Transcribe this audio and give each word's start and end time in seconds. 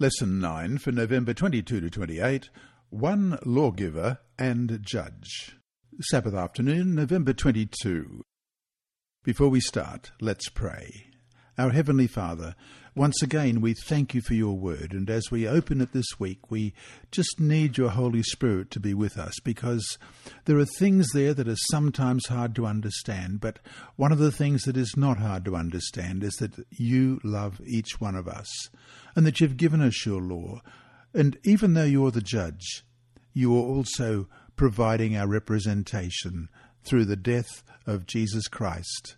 Lesson 0.00 0.38
9 0.38 0.78
for 0.78 0.92
November 0.92 1.34
22 1.34 1.80
to 1.80 1.90
28 1.90 2.50
One 2.88 3.36
Lawgiver 3.44 4.20
and 4.38 4.78
Judge. 4.80 5.56
Sabbath 6.02 6.34
afternoon, 6.34 6.94
November 6.94 7.32
22. 7.32 8.22
Before 9.24 9.48
we 9.48 9.58
start, 9.58 10.12
let's 10.20 10.48
pray. 10.50 11.06
Our 11.58 11.70
Heavenly 11.70 12.06
Father, 12.06 12.54
once 12.98 13.22
again 13.22 13.60
we 13.60 13.72
thank 13.72 14.12
you 14.12 14.20
for 14.20 14.34
your 14.34 14.58
word, 14.58 14.92
and 14.92 15.08
as 15.08 15.30
we 15.30 15.46
open 15.46 15.80
it 15.80 15.92
this 15.92 16.18
week, 16.18 16.50
we 16.50 16.74
just 17.12 17.38
need 17.38 17.78
your 17.78 17.90
Holy 17.90 18.24
Spirit 18.24 18.72
to 18.72 18.80
be 18.80 18.92
with 18.92 19.16
us 19.16 19.38
because 19.44 19.96
there 20.46 20.58
are 20.58 20.64
things 20.64 21.06
there 21.14 21.32
that 21.32 21.46
are 21.46 21.56
sometimes 21.70 22.26
hard 22.26 22.56
to 22.56 22.66
understand, 22.66 23.40
but 23.40 23.60
one 23.94 24.10
of 24.10 24.18
the 24.18 24.32
things 24.32 24.64
that 24.64 24.76
is 24.76 24.94
not 24.96 25.16
hard 25.16 25.44
to 25.44 25.54
understand 25.54 26.24
is 26.24 26.34
that 26.40 26.66
you 26.72 27.20
love 27.22 27.60
each 27.64 28.00
one 28.00 28.16
of 28.16 28.26
us, 28.26 28.48
and 29.14 29.24
that 29.24 29.40
you've 29.40 29.56
given 29.56 29.80
us 29.80 30.04
your 30.04 30.20
law, 30.20 30.60
and 31.14 31.38
even 31.44 31.74
though 31.74 31.84
you're 31.84 32.10
the 32.10 32.20
judge, 32.20 32.82
you 33.32 33.56
are 33.56 33.62
also 33.62 34.26
providing 34.56 35.16
our 35.16 35.28
representation 35.28 36.48
through 36.82 37.04
the 37.04 37.14
death 37.14 37.62
of 37.86 38.06
Jesus 38.06 38.48
Christ. 38.48 39.16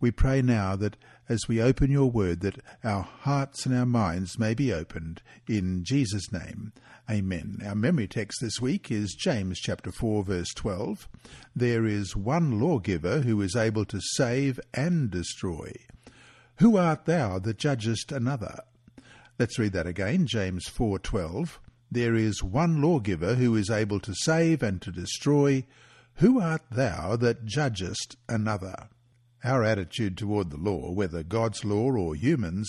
We 0.00 0.10
pray 0.10 0.42
now 0.42 0.74
that 0.74 0.96
as 1.28 1.48
we 1.48 1.60
open 1.60 1.90
your 1.90 2.10
word, 2.10 2.40
that 2.40 2.62
our 2.84 3.02
hearts 3.02 3.66
and 3.66 3.76
our 3.76 3.86
minds 3.86 4.38
may 4.38 4.54
be 4.54 4.72
opened. 4.72 5.22
In 5.48 5.84
Jesus' 5.84 6.32
name, 6.32 6.72
amen. 7.10 7.58
Our 7.64 7.74
memory 7.74 8.08
text 8.08 8.38
this 8.40 8.60
week 8.60 8.90
is 8.90 9.14
James 9.14 9.58
chapter 9.58 9.90
4, 9.90 10.24
verse 10.24 10.52
12. 10.54 11.08
There 11.54 11.86
is 11.86 12.16
one 12.16 12.60
lawgiver 12.60 13.20
who 13.20 13.40
is 13.40 13.56
able 13.56 13.84
to 13.86 14.00
save 14.00 14.60
and 14.72 15.10
destroy. 15.10 15.72
Who 16.58 16.76
art 16.76 17.04
thou 17.04 17.38
that 17.40 17.58
judgest 17.58 18.12
another? 18.12 18.60
Let's 19.38 19.58
read 19.58 19.72
that 19.72 19.86
again, 19.86 20.26
James 20.26 20.66
4:12. 20.66 21.60
There 21.90 22.14
is 22.14 22.42
one 22.42 22.80
lawgiver 22.80 23.34
who 23.34 23.54
is 23.54 23.68
able 23.68 24.00
to 24.00 24.14
save 24.14 24.62
and 24.62 24.80
to 24.80 24.90
destroy. 24.90 25.64
Who 26.16 26.40
art 26.40 26.62
thou 26.70 27.16
that 27.16 27.44
judgest 27.44 28.16
another? 28.28 28.88
Our 29.44 29.62
attitude 29.64 30.16
toward 30.16 30.50
the 30.50 30.56
law, 30.56 30.90
whether 30.90 31.22
God's 31.22 31.64
law 31.64 31.92
or 31.92 32.14
humans, 32.14 32.68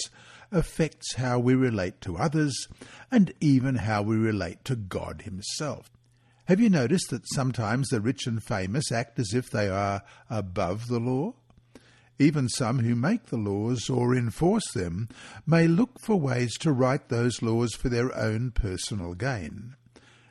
affects 0.52 1.16
how 1.16 1.40
we 1.40 1.56
relate 1.56 2.02
to 2.02 2.18
others 2.18 2.68
and 3.12 3.34
even 3.40 3.76
how 3.76 4.02
we 4.02 4.16
relate 4.16 4.64
to 4.66 4.76
God 4.76 5.24
Himself. 5.24 5.90
Have 6.46 6.60
you 6.60 6.70
noticed 6.70 7.10
that 7.10 7.28
sometimes 7.34 7.90
the 7.90 8.00
rich 8.00 8.26
and 8.26 8.42
famous 8.42 8.92
act 8.92 9.20
as 9.20 9.34
if 9.34 9.50
they 9.50 9.68
are 9.68 10.02
above 10.30 10.88
the 10.88 11.00
law? 11.00 11.34
Even 12.20 12.50
some 12.50 12.80
who 12.80 12.96
make 12.96 13.26
the 13.26 13.38
laws 13.38 13.90
or 13.90 14.16
enforce 14.16 14.72
them 14.72 15.10
may 15.46 15.68
look 15.68 16.00
for 16.00 16.16
ways 16.16 16.58
to 16.60 16.72
write 16.72 17.10
those 17.10 17.42
laws 17.42 17.74
for 17.74 17.90
their 17.90 18.16
own 18.18 18.52
personal 18.52 19.14
gain. 19.14 19.76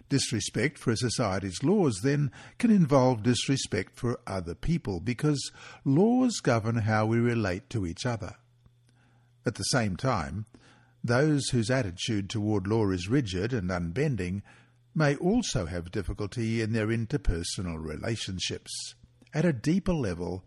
Disrespect 0.09 0.79
for 0.79 0.93
a 0.93 0.97
society's 0.97 1.63
laws 1.63 2.01
then 2.03 2.31
can 2.59 2.71
involve 2.71 3.23
disrespect 3.23 3.97
for 3.97 4.21
other 4.27 4.55
people 4.55 5.01
because 5.01 5.51
laws 5.85 6.41
govern 6.41 6.77
how 6.77 7.07
we 7.07 7.19
relate 7.19 7.69
to 7.71 7.87
each 7.87 8.07
other. 8.07 8.37
At 9.45 9.57
the 9.57 9.65
same 9.65 9.97
time, 9.97 10.47
those 11.03 11.49
whose 11.49 11.71
attitude 11.71 12.29
toward 12.29 12.67
law 12.67 12.91
is 12.91 13.09
rigid 13.09 13.53
and 13.53 13.71
unbending 13.71 14.43
may 14.95 15.15
also 15.17 15.67
have 15.67 15.91
difficulty 15.91 16.63
in 16.63 16.73
their 16.73 16.89
interpersonal 16.89 17.79
relationships. 17.79 18.95
At 19.35 19.45
a 19.45 19.53
deeper 19.53 19.93
level, 19.93 20.45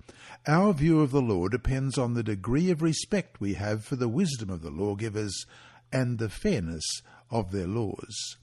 our 0.47 0.73
view 0.73 1.02
of 1.02 1.11
the 1.11 1.21
law 1.21 1.47
depends 1.47 1.97
on 1.97 2.13
the 2.13 2.23
degree 2.23 2.71
of 2.71 2.81
respect 2.81 3.39
we 3.39 3.53
have 3.53 3.85
for 3.85 3.95
the 3.95 4.09
wisdom 4.09 4.49
of 4.49 4.61
the 4.61 4.71
lawgivers 4.71 5.45
and 5.91 6.17
the 6.17 6.30
fairness 6.30 6.83
of 7.30 7.52
their 7.52 7.67
laws. 7.67 8.37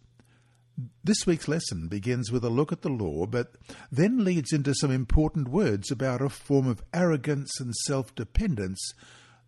This 1.03 1.27
week's 1.27 1.49
lesson 1.49 1.89
begins 1.89 2.31
with 2.31 2.45
a 2.45 2.51
look 2.51 2.71
at 2.71 2.83
the 2.83 2.91
law, 2.91 3.25
but 3.27 3.55
then 3.91 4.25
leads 4.25 4.53
into 4.53 4.75
some 4.75 4.91
important 4.91 5.49
words 5.49 5.91
about 5.91 6.21
a 6.21 6.29
form 6.29 6.67
of 6.67 6.83
arrogance 6.93 7.59
and 7.61 7.75
self 7.87 8.15
dependence 8.15 8.93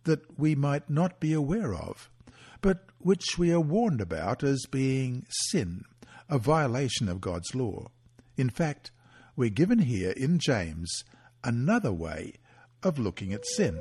that 0.05 0.39
we 0.39 0.55
might 0.55 0.89
not 0.89 1.19
be 1.19 1.33
aware 1.33 1.75
of, 1.75 2.09
but 2.61 2.85
which 2.97 3.37
we 3.37 3.51
are 3.51 3.59
warned 3.59 4.01
about 4.01 4.43
as 4.43 4.65
being 4.71 5.25
sin, 5.29 5.83
a 6.29 6.39
violation 6.39 7.07
of 7.07 7.21
God's 7.21 7.53
law. 7.53 7.91
In 8.37 8.49
fact, 8.49 8.91
we're 9.35 9.49
given 9.49 9.79
here 9.79 10.11
in 10.11 10.39
James 10.39 11.03
another 11.43 11.93
way 11.93 12.33
of 12.81 12.97
looking 12.97 13.33
at 13.33 13.45
sin. 13.45 13.79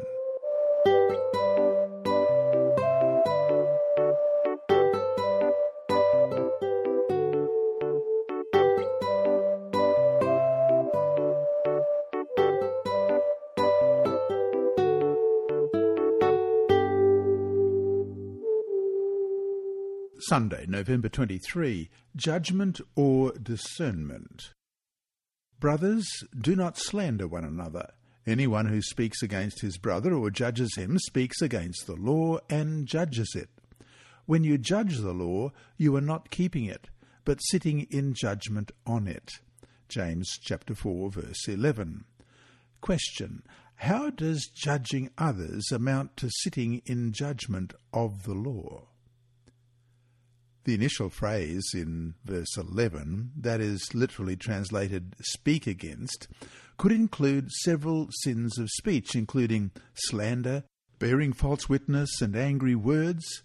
Sunday, 20.38 20.66
November 20.68 21.08
23 21.08 21.90
Judgment 22.14 22.80
or 22.94 23.32
Discernment. 23.32 24.52
Brothers, 25.58 26.06
do 26.40 26.54
not 26.54 26.78
slander 26.78 27.26
one 27.26 27.44
another. 27.44 27.90
Anyone 28.24 28.66
who 28.66 28.80
speaks 28.80 29.20
against 29.20 29.62
his 29.62 29.78
brother 29.78 30.14
or 30.14 30.30
judges 30.30 30.76
him 30.76 30.96
speaks 31.00 31.42
against 31.42 31.88
the 31.88 31.96
law 31.96 32.38
and 32.48 32.86
judges 32.86 33.34
it. 33.34 33.48
When 34.26 34.44
you 34.44 34.58
judge 34.58 34.98
the 34.98 35.12
law, 35.12 35.50
you 35.76 35.96
are 35.96 36.00
not 36.00 36.30
keeping 36.30 36.66
it, 36.66 36.88
but 37.24 37.40
sitting 37.40 37.88
in 37.90 38.14
judgment 38.14 38.70
on 38.86 39.08
it. 39.08 39.40
James 39.88 40.38
chapter 40.40 40.76
4 40.76 41.10
verse 41.10 41.48
11. 41.48 42.04
Question: 42.80 43.42
How 43.74 44.10
does 44.10 44.46
judging 44.54 45.10
others 45.18 45.72
amount 45.72 46.16
to 46.18 46.30
sitting 46.30 46.80
in 46.86 47.12
judgment 47.12 47.72
of 47.92 48.22
the 48.22 48.34
law? 48.34 48.87
The 50.68 50.74
initial 50.74 51.08
phrase 51.08 51.64
in 51.72 52.12
verse 52.26 52.58
11, 52.58 53.30
that 53.38 53.58
is 53.58 53.94
literally 53.94 54.36
translated 54.36 55.16
speak 55.18 55.66
against, 55.66 56.28
could 56.76 56.92
include 56.92 57.50
several 57.50 58.10
sins 58.20 58.58
of 58.58 58.68
speech, 58.72 59.14
including 59.14 59.70
slander, 59.94 60.64
bearing 60.98 61.32
false 61.32 61.70
witness, 61.70 62.20
and 62.20 62.36
angry 62.36 62.74
words. 62.74 63.42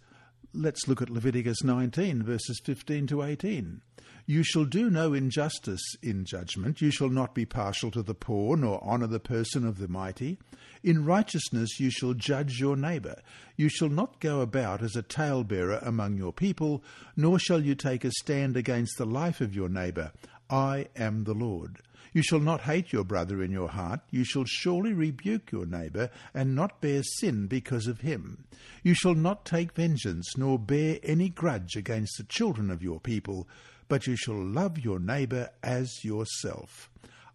Let's 0.54 0.86
look 0.86 1.02
at 1.02 1.10
Leviticus 1.10 1.64
19, 1.64 2.24
verses 2.24 2.60
15 2.66 3.08
to 3.08 3.24
18. 3.24 3.82
You 4.26 4.42
shall 4.42 4.64
do 4.64 4.90
no 4.90 5.14
injustice 5.14 5.84
in 6.02 6.24
judgment. 6.24 6.82
You 6.82 6.92
shall 6.92 7.10
not 7.10 7.36
be 7.36 7.46
partial 7.46 7.92
to 7.92 8.02
the 8.02 8.14
poor, 8.14 8.56
nor 8.56 8.82
honour 8.82 9.08
the 9.08 9.20
person 9.20 9.68
of 9.68 9.80
the 9.80 9.90
mighty. 9.90 10.38
In 10.82 11.04
righteousness 11.04 11.78
you 11.78 11.90
shall 11.90 12.14
judge 12.14 12.58
your 12.58 12.78
neighbour. 12.78 13.22
You 13.58 13.68
shall 13.68 13.90
not 13.90 14.22
go 14.22 14.40
about 14.40 14.82
as 14.82 14.96
a 14.96 15.02
talebearer 15.02 15.80
among 15.82 16.16
your 16.16 16.32
people, 16.32 16.82
nor 17.18 17.38
shall 17.38 17.62
you 17.62 17.76
take 17.76 18.06
a 18.06 18.12
stand 18.12 18.56
against 18.56 18.98
the 18.98 19.06
life 19.06 19.42
of 19.42 19.54
your 19.54 19.68
neighbour. 19.68 20.14
I 20.50 20.88
am 20.96 21.26
the 21.26 21.34
Lord. 21.34 21.82
You 22.14 22.24
shall 22.24 22.40
not 22.40 22.62
hate 22.62 22.94
your 22.94 23.04
brother 23.04 23.44
in 23.44 23.52
your 23.52 23.70
heart. 23.70 24.02
You 24.10 24.24
shall 24.24 24.46
surely 24.46 24.94
rebuke 24.94 25.52
your 25.52 25.66
neighbour, 25.66 26.10
and 26.34 26.56
not 26.56 26.80
bear 26.80 27.04
sin 27.04 27.48
because 27.48 27.88
of 27.88 28.02
him. 28.02 28.46
You 28.84 28.94
shall 28.94 29.16
not 29.16 29.44
take 29.44 29.74
vengeance, 29.74 30.38
nor 30.38 30.60
bear 30.60 31.00
any 31.04 31.28
grudge 31.28 31.76
against 31.76 32.18
the 32.18 32.24
children 32.24 32.70
of 32.70 32.84
your 32.84 33.02
people 33.02 33.50
but 33.94 34.08
you 34.08 34.16
shall 34.16 34.44
love 34.44 34.80
your 34.80 34.98
neighbour 34.98 35.52
as 35.62 36.04
yourself. 36.04 36.90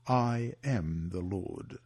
I 0.09 0.55
am 0.65 1.11
the 1.13 1.21
Lord. 1.21 1.79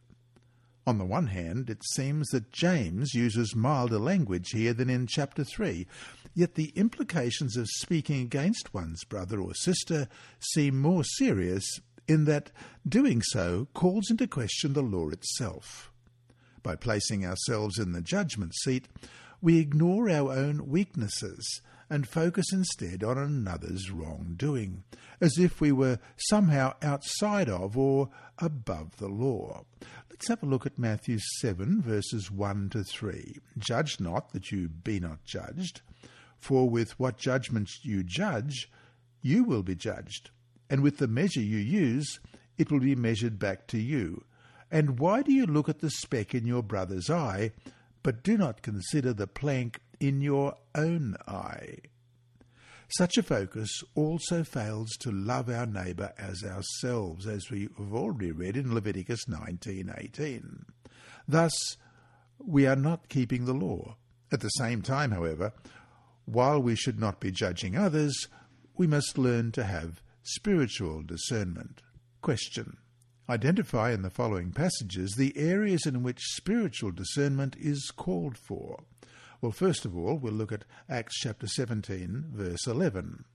On 0.87 0.97
the 0.97 1.05
one 1.05 1.27
hand, 1.27 1.69
it 1.69 1.83
seems 1.93 2.27
that 2.29 2.51
James 2.51 3.13
uses 3.13 3.55
milder 3.55 3.99
language 3.99 4.49
here 4.49 4.73
than 4.73 4.89
in 4.89 5.05
chapter 5.05 5.43
3, 5.43 5.85
yet 6.33 6.55
the 6.55 6.73
implications 6.75 7.55
of 7.55 7.67
speaking 7.69 8.23
against 8.23 8.73
one's 8.73 9.03
brother 9.03 9.39
or 9.39 9.53
sister 9.53 10.07
seem 10.39 10.81
more 10.81 11.03
serious 11.03 11.79
in 12.07 12.25
that 12.25 12.49
doing 12.89 13.21
so 13.21 13.67
calls 13.75 14.09
into 14.09 14.25
question 14.25 14.73
the 14.73 14.81
law 14.81 15.09
itself. 15.09 15.91
By 16.63 16.77
placing 16.77 17.23
ourselves 17.23 17.77
in 17.77 17.91
the 17.91 18.01
judgment 18.01 18.55
seat, 18.63 18.87
we 19.39 19.59
ignore 19.59 20.09
our 20.09 20.31
own 20.31 20.67
weaknesses 20.67 21.61
and 21.93 22.07
focus 22.07 22.51
instead 22.51 23.03
on 23.03 23.19
another's 23.19 23.91
wrongdoing, 23.91 24.83
as 25.21 25.37
if 25.37 25.61
we 25.61 25.71
were 25.71 25.99
somehow 26.17 26.73
outside 26.81 27.47
of 27.47 27.77
or 27.77 28.09
above 28.39 28.97
the 28.97 29.07
law. 29.07 29.63
Let's 30.09 30.27
have 30.27 30.41
a 30.41 30.47
look 30.47 30.65
at 30.65 30.79
Matthew 30.79 31.19
7, 31.41 31.83
verses 31.83 32.31
1 32.31 32.69
to 32.71 32.83
3. 32.83 33.37
Judge 33.59 33.99
not 33.99 34.33
that 34.33 34.51
you 34.51 34.69
be 34.69 34.99
not 34.99 35.23
judged, 35.23 35.81
for 36.39 36.67
with 36.67 36.99
what 36.99 37.19
judgment 37.19 37.69
you 37.83 38.01
judge, 38.01 38.71
you 39.21 39.43
will 39.43 39.61
be 39.61 39.75
judged, 39.75 40.31
and 40.71 40.81
with 40.81 40.97
the 40.97 41.07
measure 41.07 41.41
you 41.41 41.59
use, 41.59 42.19
it 42.57 42.71
will 42.71 42.79
be 42.79 42.95
measured 42.95 43.37
back 43.37 43.67
to 43.67 43.77
you. 43.77 44.23
And 44.71 44.99
why 44.99 45.21
do 45.21 45.31
you 45.31 45.45
look 45.45 45.69
at 45.69 45.77
the 45.77 45.91
speck 45.91 46.33
in 46.33 46.47
your 46.47 46.63
brother's 46.63 47.11
eye, 47.11 47.51
but 48.01 48.23
do 48.23 48.35
not 48.35 48.63
consider 48.63 49.13
the 49.13 49.27
plank 49.27 49.79
in 50.03 50.19
your 50.19 50.57
own 50.75 51.15
eye. 51.29 51.77
Such 52.89 53.17
a 53.17 53.23
focus 53.23 53.81
also 53.95 54.43
fails 54.43 54.91
to 54.99 55.11
love 55.11 55.49
our 55.49 55.65
neighbour 55.65 56.11
as 56.17 56.43
ourselves, 56.43 57.25
as 57.25 57.49
we 57.49 57.69
have 57.77 57.93
already 57.93 58.33
read 58.33 58.57
in 58.57 58.75
Leviticus 58.75 59.29
19:18. 59.29 60.65
Thus, 61.25 61.77
we 62.37 62.67
are 62.67 62.75
not 62.75 63.07
keeping 63.07 63.45
the 63.45 63.53
law. 63.53 63.95
At 64.29 64.41
the 64.41 64.49
same 64.49 64.81
time, 64.81 65.11
however, 65.11 65.53
while 66.25 66.61
we 66.61 66.75
should 66.75 66.99
not 66.99 67.21
be 67.21 67.31
judging 67.31 67.77
others, 67.77 68.27
we 68.75 68.87
must 68.87 69.17
learn 69.17 69.53
to 69.53 69.63
have 69.63 70.03
spiritual 70.21 71.01
discernment. 71.01 71.81
Question. 72.21 72.75
Identify 73.29 73.91
in 73.91 74.01
the 74.01 74.09
following 74.09 74.51
passages 74.51 75.13
the 75.13 75.37
areas 75.37 75.85
in 75.85 76.03
which 76.03 76.35
spiritual 76.35 76.91
discernment 76.91 77.55
is 77.57 77.89
called 77.95 78.37
for. 78.37 78.83
Well, 79.43 79.51
first 79.51 79.83
of 79.83 79.97
all, 79.97 80.17
we'll 80.17 80.31
look 80.31 80.53
at 80.53 80.63
Acts 80.89 81.19
chapter 81.19 81.47
17, 81.47 82.27
verse 82.31 82.65
11. 82.65 83.25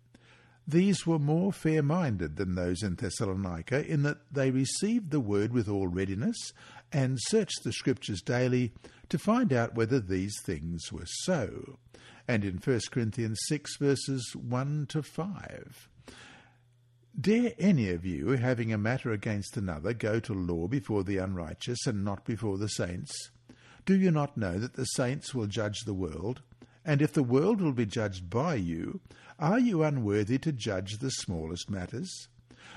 These 0.66 1.06
were 1.06 1.18
more 1.18 1.52
fair 1.52 1.82
minded 1.82 2.36
than 2.36 2.54
those 2.54 2.82
in 2.82 2.94
Thessalonica, 2.94 3.86
in 3.86 4.04
that 4.04 4.20
they 4.32 4.50
received 4.50 5.10
the 5.10 5.20
word 5.20 5.52
with 5.52 5.68
all 5.68 5.86
readiness, 5.86 6.54
and 6.90 7.18
searched 7.20 7.62
the 7.62 7.74
Scriptures 7.74 8.22
daily 8.22 8.72
to 9.10 9.18
find 9.18 9.52
out 9.52 9.74
whether 9.74 10.00
these 10.00 10.34
things 10.46 10.90
were 10.90 11.04
so. 11.04 11.76
And 12.26 12.42
in 12.42 12.56
1 12.56 12.80
Corinthians 12.90 13.38
6, 13.48 13.76
verses 13.76 14.34
1 14.34 14.86
to 14.88 15.02
5. 15.02 15.88
Dare 17.20 17.52
any 17.58 17.90
of 17.90 18.06
you, 18.06 18.30
having 18.30 18.72
a 18.72 18.78
matter 18.78 19.12
against 19.12 19.58
another, 19.58 19.92
go 19.92 20.20
to 20.20 20.32
law 20.32 20.68
before 20.68 21.04
the 21.04 21.18
unrighteous 21.18 21.86
and 21.86 22.02
not 22.02 22.24
before 22.24 22.56
the 22.56 22.68
saints? 22.68 23.12
Do 23.88 23.96
you 23.96 24.10
not 24.10 24.36
know 24.36 24.58
that 24.58 24.74
the 24.74 24.84
saints 24.84 25.34
will 25.34 25.46
judge 25.46 25.78
the 25.86 25.94
world? 25.94 26.42
And 26.84 27.00
if 27.00 27.14
the 27.14 27.22
world 27.22 27.62
will 27.62 27.72
be 27.72 27.86
judged 27.86 28.28
by 28.28 28.56
you, 28.56 29.00
are 29.38 29.58
you 29.58 29.82
unworthy 29.82 30.36
to 30.40 30.52
judge 30.52 30.98
the 30.98 31.08
smallest 31.08 31.70
matters? 31.70 32.28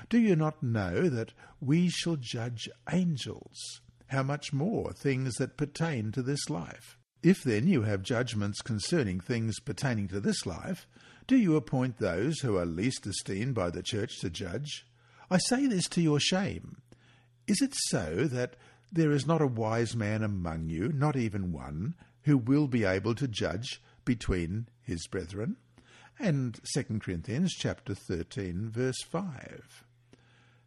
Do 0.08 0.18
you 0.18 0.34
not 0.34 0.62
know 0.62 1.10
that 1.10 1.34
we 1.60 1.90
shall 1.90 2.16
judge 2.16 2.66
angels? 2.90 3.82
How 4.06 4.22
much 4.22 4.54
more 4.54 4.94
things 4.94 5.34
that 5.34 5.58
pertain 5.58 6.12
to 6.12 6.22
this 6.22 6.48
life? 6.48 6.96
If 7.22 7.42
then 7.42 7.66
you 7.66 7.82
have 7.82 8.02
judgments 8.02 8.62
concerning 8.62 9.20
things 9.20 9.60
pertaining 9.60 10.08
to 10.08 10.20
this 10.20 10.46
life, 10.46 10.86
do 11.26 11.36
you 11.36 11.56
appoint 11.56 11.98
those 11.98 12.38
who 12.40 12.56
are 12.56 12.64
least 12.64 13.06
esteemed 13.06 13.54
by 13.54 13.68
the 13.68 13.82
church 13.82 14.18
to 14.20 14.30
judge? 14.30 14.86
I 15.30 15.36
say 15.36 15.66
this 15.66 15.90
to 15.90 16.00
your 16.00 16.20
shame. 16.20 16.78
Is 17.46 17.60
it 17.60 17.74
so 17.74 18.28
that 18.28 18.56
there 18.92 19.10
is 19.10 19.26
not 19.26 19.40
a 19.40 19.46
wise 19.46 19.96
man 19.96 20.22
among 20.22 20.68
you, 20.68 20.92
not 20.92 21.16
even 21.16 21.50
one, 21.50 21.94
who 22.24 22.36
will 22.36 22.68
be 22.68 22.84
able 22.84 23.14
to 23.14 23.26
judge 23.26 23.82
between 24.04 24.68
his 24.82 25.06
brethren. 25.06 25.56
And 26.18 26.60
2 26.74 27.00
Corinthians 27.00 27.54
chapter 27.58 27.94
13 27.94 28.68
verse 28.70 29.02
5. 29.02 29.84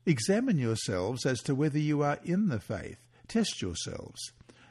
Examine 0.08 0.58
yourselves 0.58 1.26
as 1.26 1.42
to 1.44 1.56
whether 1.56 1.80
you 1.80 2.02
are 2.02 2.20
in 2.24 2.50
the 2.50 2.60
faith. 2.60 3.08
Test 3.28 3.62
yourselves. 3.62 4.20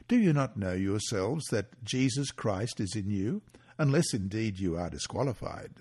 Do 0.07 0.17
you 0.17 0.33
not 0.33 0.57
know 0.57 0.73
yourselves 0.73 1.45
that 1.51 1.83
Jesus 1.83 2.31
Christ 2.31 2.79
is 2.79 2.95
in 2.95 3.09
you, 3.09 3.41
unless 3.77 4.13
indeed 4.13 4.59
you 4.59 4.77
are 4.77 4.89
disqualified? 4.89 5.71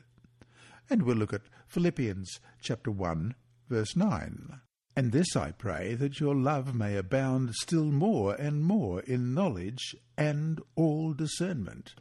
And 0.89 1.03
we'll 1.03 1.17
look 1.17 1.33
at 1.33 1.43
Philippians 1.67 2.41
chapter 2.63 2.91
1 2.91 3.35
verse 3.69 3.97
9. 3.97 4.61
And 4.97 5.11
this 5.11 5.35
I 5.35 5.51
pray, 5.51 5.95
that 5.95 6.21
your 6.21 6.37
love 6.37 6.75
may 6.75 6.97
abound 6.97 7.55
still 7.55 7.87
more 7.87 8.35
and 8.35 8.63
more 8.63 9.01
in 9.01 9.35
knowledge 9.35 9.97
and 10.17 10.61
all 10.77 11.15
discernment. 11.15 11.95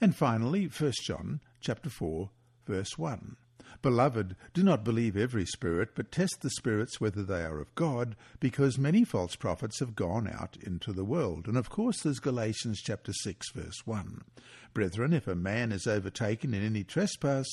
And 0.00 0.14
finally, 0.14 0.66
1 0.66 0.92
John 1.02 1.40
chapter 1.60 1.90
4, 1.90 2.30
verse 2.66 2.96
1. 2.96 3.36
Beloved, 3.82 4.36
do 4.54 4.62
not 4.62 4.84
believe 4.84 5.16
every 5.16 5.44
spirit, 5.44 5.90
but 5.94 6.10
test 6.10 6.40
the 6.40 6.50
spirits 6.50 7.00
whether 7.00 7.22
they 7.22 7.42
are 7.42 7.60
of 7.60 7.74
God, 7.74 8.16
because 8.40 8.78
many 8.78 9.04
false 9.04 9.36
prophets 9.36 9.80
have 9.80 9.94
gone 9.94 10.28
out 10.28 10.56
into 10.62 10.92
the 10.92 11.04
world. 11.04 11.46
And 11.46 11.56
of 11.56 11.70
course, 11.70 12.00
there's 12.00 12.18
Galatians 12.18 12.80
chapter 12.82 13.12
6, 13.12 13.50
verse 13.52 13.86
1. 13.86 14.22
Brethren, 14.74 15.12
if 15.12 15.28
a 15.28 15.34
man 15.34 15.72
is 15.72 15.86
overtaken 15.86 16.52
in 16.52 16.64
any 16.64 16.84
trespass, 16.84 17.46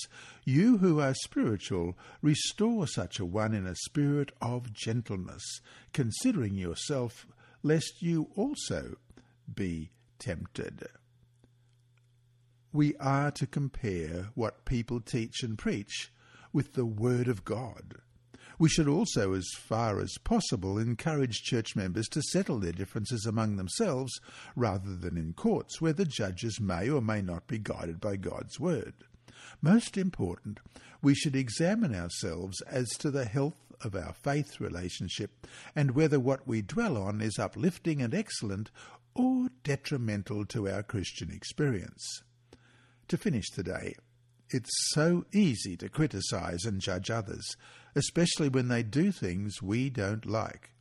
you 0.44 0.78
who 0.78 1.00
are 1.00 1.14
spiritual, 1.14 1.98
restore 2.22 2.88
such 2.88 3.20
a 3.20 3.26
one 3.26 3.54
in 3.54 3.66
a 3.66 3.76
spirit 3.76 4.32
of 4.42 4.74
gentleness, 4.74 5.62
considering 5.94 6.56
yourself, 6.56 7.28
lest 7.62 8.02
you 8.02 8.30
also 8.36 8.98
be 9.54 9.92
tempted 10.20 10.88
we 12.74 12.96
are 12.98 13.30
to 13.30 13.46
compare 13.46 14.30
what 14.34 14.66
people 14.66 15.00
teach 15.00 15.44
and 15.44 15.58
preach 15.58 16.12
with 16.52 16.74
the 16.74 16.86
Word 16.86 17.28
of 17.28 17.46
God. 17.46 17.96
We 18.58 18.68
should 18.68 18.88
also, 18.88 19.34
as 19.34 19.48
far 19.58 20.00
as 20.00 20.18
possible, 20.24 20.78
encourage 20.78 21.44
church 21.44 21.76
members 21.76 22.08
to 22.10 22.22
settle 22.22 22.60
their 22.60 22.72
differences 22.72 23.26
among 23.26 23.56
themselves 23.56 24.12
rather 24.56 24.96
than 24.96 25.18
in 25.18 25.34
courts 25.34 25.80
where 25.80 25.94
the 25.94 26.06
judges 26.06 26.60
may 26.60 26.90
or 26.90 27.02
may 27.02 27.22
not 27.22 27.48
be 27.48 27.60
guided 27.60 28.00
by 28.02 28.16
God's 28.16 28.60
Word. 28.60 28.94
Most 29.62 29.98
important, 29.98 30.60
we 31.02 31.14
should 31.14 31.36
examine 31.36 31.94
ourselves 31.94 32.62
as 32.62 32.90
to 33.00 33.12
the 33.12 33.26
health 33.26 33.58
of 33.82 33.96
our 33.96 34.14
faith 34.14 34.60
relationship 34.60 35.46
and 35.76 35.92
whether 35.92 36.20
what 36.20 36.48
we 36.48 36.62
dwell 36.62 36.98
on 36.98 37.22
is 37.22 37.38
uplifting 37.38 38.02
and 38.02 38.14
excellent 38.16 38.72
or 39.14 39.50
detrimental 39.64 40.46
to 40.46 40.68
our 40.68 40.82
Christian 40.82 41.32
experience. 41.32 42.24
To 43.10 43.18
finish 43.18 43.50
today, 43.50 43.96
it's 44.50 44.70
so 44.94 45.26
easy 45.34 45.76
to 45.78 45.90
criticize 45.90 46.66
and 46.66 46.80
judge 46.80 47.10
others, 47.10 47.56
especially 47.96 48.50
when 48.50 48.68
they 48.68 48.84
do 48.84 49.12
things 49.12 49.62
we 49.62 49.90
don't 49.90 50.26
like. 50.26 50.72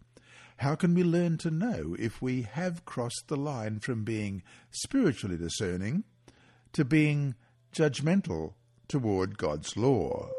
How 0.58 0.74
can 0.74 0.94
we 0.94 1.02
learn 1.02 1.38
to 1.38 1.50
know 1.50 1.96
if 1.98 2.22
we 2.22 2.42
have 2.42 2.84
crossed 2.84 3.24
the 3.26 3.36
line 3.36 3.80
from 3.80 4.04
being 4.04 4.42
spiritually 4.70 5.36
discerning 5.36 6.04
to 6.72 6.84
being 6.84 7.34
judgmental 7.72 8.54
toward 8.88 9.38
God's 9.38 9.76
law? 9.76 10.30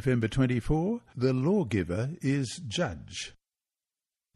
November 0.00 0.28
24, 0.28 1.02
the 1.14 1.34
lawgiver 1.34 2.12
is 2.22 2.62
judge. 2.66 3.34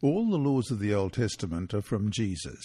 All 0.03 0.29
the 0.29 0.37
laws 0.37 0.71
of 0.71 0.79
the 0.79 0.93
Old 0.93 1.15
Testament 1.15 1.73
are 1.73 1.81
from 1.81 2.11
Jesus. 2.11 2.63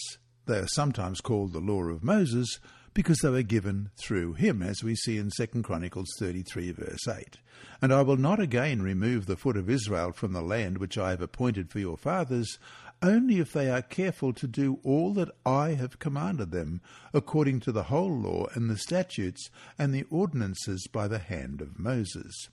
They 0.48 0.58
are 0.58 0.68
sometimes 0.68 1.22
called 1.22 1.54
the 1.54 1.62
law 1.62 1.84
of 1.84 2.04
Moses 2.04 2.60
because 2.94 3.20
they 3.20 3.30
were 3.30 3.42
given 3.42 3.92
through 3.98 4.34
him, 4.34 4.62
as 4.62 4.84
we 4.84 4.96
see 4.96 5.18
in 5.18 5.30
2 5.34 5.62
Chronicles 5.62 6.10
33, 6.20 6.74
verse 6.74 7.08
8. 7.08 7.38
And 7.82 7.94
I 7.94 8.02
will 8.02 8.18
not 8.18 8.42
again 8.42 8.82
remove 8.82 9.28
the 9.28 9.38
foot 9.38 9.56
of 9.56 9.70
Israel 9.70 10.12
from 10.12 10.34
the 10.34 10.42
land 10.42 10.78
which 10.78 10.98
I 10.98 11.12
have 11.12 11.22
appointed 11.22 11.72
for 11.72 11.80
your 11.80 11.96
fathers, 11.96 12.60
only 13.02 13.40
if 13.40 13.54
they 13.54 13.70
are 13.70 13.82
careful 13.82 14.34
to 14.34 14.48
do 14.48 14.80
all 14.84 15.14
that 15.14 15.32
I 15.46 15.70
have 15.76 16.00
commanded 16.00 16.52
them, 16.52 16.82
according 17.14 17.62
to 17.62 17.72
the 17.72 17.84
whole 17.84 18.14
law 18.14 18.48
and 18.54 18.70
the 18.70 18.78
statutes 18.78 19.50
and 19.78 19.94
the 19.94 20.04
ordinances 20.10 20.86
by 20.92 21.08
the 21.08 21.20
hand 21.20 21.62
of 21.62 21.80
Moses. 21.80 22.50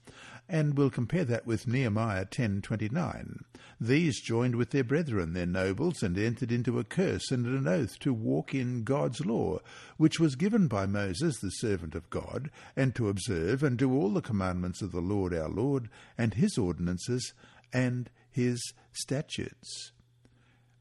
And 0.48 0.76
we'll 0.76 0.90
compare 0.90 1.24
that 1.24 1.44
with 1.44 1.66
Nehemiah 1.66 2.24
10:29. 2.24 3.44
These 3.80 4.20
joined 4.20 4.54
with 4.54 4.70
their 4.70 4.84
brethren, 4.84 5.32
their 5.32 5.44
nobles, 5.44 6.02
and 6.02 6.16
entered 6.16 6.52
into 6.52 6.78
a 6.78 6.84
curse 6.84 7.32
and 7.32 7.46
an 7.46 7.66
oath 7.66 7.98
to 8.00 8.14
walk 8.14 8.54
in 8.54 8.84
God's 8.84 9.26
law, 9.26 9.58
which 9.96 10.20
was 10.20 10.36
given 10.36 10.68
by 10.68 10.86
Moses, 10.86 11.38
the 11.38 11.50
servant 11.50 11.94
of 11.96 12.08
God, 12.10 12.50
and 12.76 12.94
to 12.94 13.08
observe 13.08 13.64
and 13.64 13.76
do 13.76 13.92
all 13.92 14.14
the 14.14 14.22
commandments 14.22 14.82
of 14.82 14.92
the 14.92 15.00
Lord 15.00 15.34
our 15.34 15.48
Lord, 15.48 15.88
and 16.16 16.34
his 16.34 16.56
ordinances, 16.56 17.34
and 17.72 18.08
his 18.30 18.72
statutes. 18.92 19.92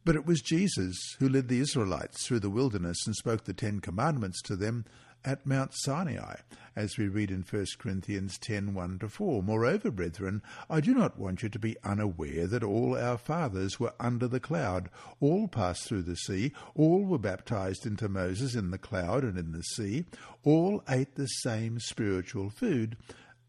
But 0.06 0.16
it 0.16 0.28
was 0.28 0.42
Jesus 0.42 0.96
who 1.20 1.28
led 1.28 1.48
the 1.48 1.60
Israelites 1.60 2.26
through 2.26 2.42
the 2.42 2.50
wilderness 2.52 3.08
and 3.08 3.16
spoke 3.16 3.46
the 3.46 3.54
Ten 3.54 3.80
Commandments 3.80 4.40
to 4.44 4.56
them 4.56 4.86
at 5.26 5.46
Mount 5.46 5.72
Sinai, 5.74 6.36
as 6.76 6.98
we 6.98 7.08
read 7.08 7.32
in 7.32 7.42
1 7.42 7.66
Corinthians 7.80 8.38
10 8.38 8.76
1 8.76 9.00
4. 9.00 9.42
Moreover, 9.42 9.90
brethren, 9.90 10.44
I 10.70 10.80
do 10.80 10.94
not 10.94 11.18
want 11.18 11.42
you 11.42 11.50
to 11.50 11.60
be 11.60 11.76
unaware 11.84 12.46
that 12.46 12.64
all 12.64 12.96
our 12.96 13.18
fathers 13.18 13.80
were 13.80 13.94
under 14.00 14.28
the 14.28 14.40
cloud, 14.40 14.90
all 15.20 15.48
passed 15.48 15.88
through 15.88 16.04
the 16.04 16.16
sea, 16.16 16.52
all 16.76 17.04
were 17.04 17.18
baptized 17.18 17.88
into 17.88 18.08
Moses 18.08 18.54
in 18.54 18.70
the 18.70 18.78
cloud 18.78 19.24
and 19.24 19.38
in 19.38 19.52
the 19.52 19.64
sea, 19.64 20.06
all 20.44 20.84
ate 20.88 21.16
the 21.16 21.28
same 21.28 21.80
spiritual 21.80 22.52
food, 22.52 22.96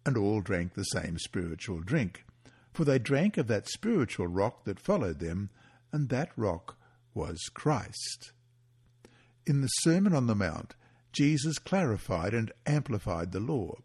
and 0.06 0.16
all 0.16 0.40
drank 0.40 0.75
the 0.75 0.85
same 0.85 1.18
spiritual 1.18 1.80
drink. 1.80 2.25
For 2.73 2.85
they 2.85 2.99
drank 2.99 3.37
of 3.37 3.49
that 3.49 3.68
spiritual 3.68 4.28
rock 4.28 4.64
that 4.64 4.80
followed 4.80 5.18
them 5.18 5.50
and 5.92 6.09
that 6.09 6.30
rock 6.37 6.76
was 7.14 7.38
Christ. 7.52 8.33
In 9.47 9.61
the 9.61 9.68
Sermon 9.68 10.14
on 10.14 10.26
the 10.26 10.35
Mount, 10.35 10.75
Jesus 11.17 11.59
clarified 11.59 12.35
and 12.35 12.53
amplified 12.67 13.33
the 13.33 13.41
law. 13.41 13.77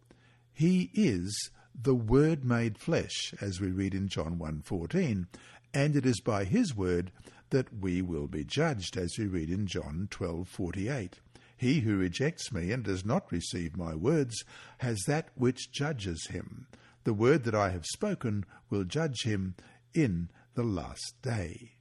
He 0.51 0.91
is 0.93 1.49
the 1.73 1.95
Word 1.95 2.43
made 2.43 2.77
flesh, 2.77 3.33
as 3.39 3.61
we 3.61 3.71
read 3.71 3.95
in 3.95 4.09
John 4.09 4.37
1.14, 4.37 5.27
and 5.73 5.95
it 5.95 6.05
is 6.05 6.19
by 6.19 6.43
his 6.43 6.75
word 6.75 7.13
that 7.51 7.73
we 7.73 8.01
will 8.01 8.27
be 8.27 8.43
judged, 8.43 8.97
as 8.97 9.13
we 9.17 9.27
read 9.27 9.49
in 9.49 9.65
John 9.65 10.09
12:48. 10.11 11.21
He 11.55 11.79
who 11.79 11.95
rejects 11.95 12.51
me 12.51 12.69
and 12.69 12.83
does 12.83 13.05
not 13.05 13.31
receive 13.31 13.77
my 13.77 13.95
words 13.95 14.43
has 14.79 14.99
that 15.07 15.29
which 15.35 15.71
judges 15.71 16.27
him. 16.27 16.67
The 17.05 17.13
word 17.13 17.45
that 17.45 17.55
I 17.55 17.69
have 17.69 17.85
spoken 17.85 18.45
will 18.69 18.83
judge 18.83 19.23
him 19.23 19.55
in 19.93 20.31
the 20.55 20.63
last 20.63 21.15
day. 21.21 21.77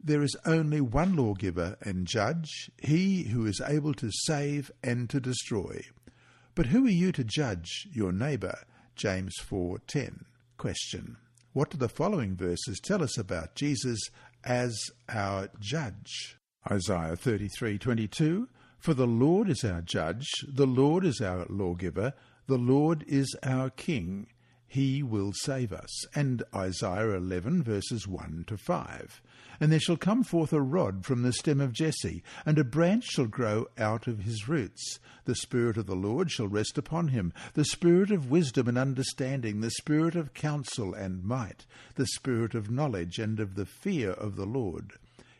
There 0.00 0.22
is 0.22 0.36
only 0.44 0.80
one 0.80 1.16
lawgiver 1.16 1.76
and 1.82 2.06
judge, 2.06 2.70
he 2.78 3.24
who 3.24 3.46
is 3.46 3.60
able 3.60 3.94
to 3.94 4.10
save 4.12 4.70
and 4.82 5.10
to 5.10 5.20
destroy. 5.20 5.84
But 6.54 6.66
who 6.66 6.86
are 6.86 6.90
you 6.90 7.12
to 7.12 7.24
judge 7.24 7.88
your 7.92 8.12
neighbour? 8.12 8.60
James 8.94 9.34
4:10. 9.38 10.24
Question: 10.56 11.16
What 11.52 11.70
do 11.70 11.76
the 11.76 11.88
following 11.88 12.36
verses 12.36 12.80
tell 12.80 13.02
us 13.02 13.18
about 13.18 13.54
Jesus 13.54 14.00
as 14.44 14.78
our 15.08 15.50
judge? 15.58 16.38
Isaiah 16.70 17.16
33:22 17.16 18.48
For 18.78 18.94
the 18.94 19.06
Lord 19.06 19.48
is 19.48 19.64
our 19.64 19.82
judge, 19.82 20.28
the 20.46 20.66
Lord 20.66 21.04
is 21.04 21.20
our 21.20 21.44
lawgiver, 21.48 22.14
the 22.46 22.58
Lord 22.58 23.04
is 23.08 23.34
our 23.42 23.70
king 23.70 24.28
he 24.68 25.02
will 25.02 25.32
save 25.32 25.72
us. 25.72 26.06
And 26.14 26.42
Isaiah 26.54 27.16
11 27.16 27.62
verses 27.62 28.06
1 28.06 28.44
to 28.48 28.58
5. 28.58 29.22
And 29.60 29.72
there 29.72 29.80
shall 29.80 29.96
come 29.96 30.22
forth 30.22 30.52
a 30.52 30.60
rod 30.60 31.04
from 31.04 31.22
the 31.22 31.32
stem 31.32 31.60
of 31.60 31.72
Jesse, 31.72 32.22
and 32.46 32.58
a 32.58 32.64
branch 32.64 33.04
shall 33.04 33.26
grow 33.26 33.66
out 33.76 34.06
of 34.06 34.20
his 34.20 34.48
roots. 34.48 35.00
The 35.24 35.34
Spirit 35.34 35.76
of 35.76 35.86
the 35.86 35.96
Lord 35.96 36.30
shall 36.30 36.48
rest 36.48 36.78
upon 36.78 37.08
him, 37.08 37.32
the 37.54 37.64
Spirit 37.64 38.10
of 38.10 38.30
wisdom 38.30 38.68
and 38.68 38.78
understanding, 38.78 39.60
the 39.60 39.70
Spirit 39.70 40.14
of 40.14 40.34
counsel 40.34 40.94
and 40.94 41.24
might, 41.24 41.66
the 41.96 42.06
Spirit 42.06 42.54
of 42.54 42.70
knowledge 42.70 43.18
and 43.18 43.40
of 43.40 43.56
the 43.56 43.66
fear 43.66 44.10
of 44.12 44.36
the 44.36 44.46
Lord 44.46 44.92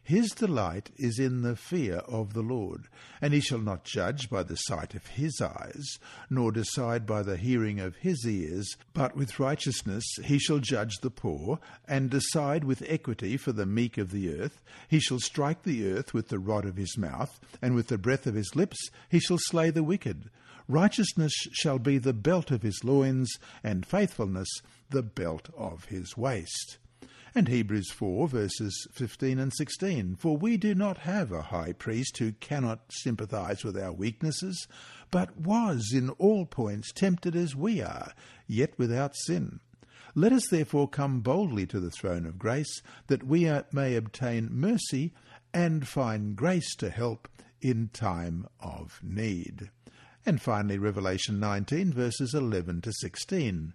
his 0.09 0.31
delight 0.31 0.88
is 0.97 1.19
in 1.19 1.43
the 1.43 1.55
fear 1.55 1.97
of 2.09 2.33
the 2.33 2.41
Lord, 2.41 2.88
and 3.21 3.35
he 3.35 3.41
shall 3.41 3.59
not 3.59 3.85
judge 3.85 4.31
by 4.31 4.43
the 4.43 4.57
sight 4.57 4.95
of 4.95 5.07
his 5.07 5.38
eyes, 5.38 5.99
nor 6.31 6.50
decide 6.50 7.05
by 7.05 7.23
the 7.23 7.37
hearing 7.37 7.79
of 7.79 7.95
his 7.97 8.27
ears, 8.27 8.75
but 8.95 9.15
with 9.15 9.38
righteousness 9.38 10.07
he 10.25 10.38
shall 10.38 10.61
judge 10.61 10.97
the 11.03 11.11
poor, 11.11 11.61
and 11.87 12.09
decide 12.09 12.65
with 12.65 12.83
equity 12.88 13.37
for 13.37 13.53
the 13.53 13.67
meek 13.67 13.99
of 13.99 14.11
the 14.11 14.35
earth. 14.35 14.62
He 14.88 14.99
shall 14.99 15.21
strike 15.21 15.65
the 15.65 15.93
earth 15.93 16.15
with 16.15 16.29
the 16.29 16.38
rod 16.38 16.65
of 16.65 16.77
his 16.77 16.97
mouth, 16.97 17.38
and 17.61 17.75
with 17.75 17.88
the 17.88 17.99
breath 17.99 18.27
of 18.27 18.35
his 18.35 18.57
lips 18.57 18.79
he 19.11 19.21
shall 19.21 19.37
slay 19.38 19.69
the 19.69 19.85
wicked. 19.85 20.31
Righteousness 20.69 21.35
shall 21.53 21.79
be 21.79 21.99
the 21.99 22.15
belt 22.15 22.50
of 22.50 22.62
his 22.62 22.83
loins, 22.83 23.31
and 23.62 23.85
faithfulness 23.85 24.49
the 24.88 25.03
belt 25.03 25.50
of 25.55 25.85
his 25.85 26.17
waist 26.17 26.79
and 27.38 27.47
Hebrews 27.47 27.92
4 27.92 28.26
verses 28.26 28.88
15 28.90 29.38
and 29.38 29.52
16. 29.52 30.16
For 30.16 30.37
we 30.37 30.57
do 30.57 30.75
not 30.75 30.99
have 30.99 31.30
a 31.30 31.42
high 31.42 31.73
priest 31.73 32.18
who 32.18 32.33
cannot 32.33 32.80
sympathize 32.90 33.62
with 33.62 33.78
our 33.78 33.92
weaknesses, 33.92 34.66
but 35.12 35.38
was 35.38 35.92
in 35.95 36.11
all 36.11 36.47
points 36.47 36.90
tempted 36.90 37.37
as 37.37 37.54
we 37.54 37.80
are, 37.80 38.12
yet 38.49 38.76
without 38.76 39.14
sin. 39.14 39.61
Let 40.16 40.33
us 40.33 40.49
therefore 40.49 40.88
come 40.88 41.21
boldly 41.21 41.64
to 41.66 41.78
the 41.78 41.92
throne 41.92 42.26
of 42.26 42.40
grace, 42.40 42.83
that 43.07 43.23
we 43.23 43.49
may 43.71 43.95
obtain 43.95 44.49
mercy 44.50 45.14
and 45.54 45.87
find 45.87 46.35
grace 46.35 46.75
to 46.75 46.90
help 46.90 47.28
in 47.61 47.90
time 47.92 48.49
of 48.59 48.99
need. 49.00 49.71
And 50.26 50.42
finally, 50.42 50.76
Revelation 50.76 51.38
19, 51.38 51.92
verses 51.92 52.35
11 52.35 52.80
to 52.80 52.92
16. 52.92 53.75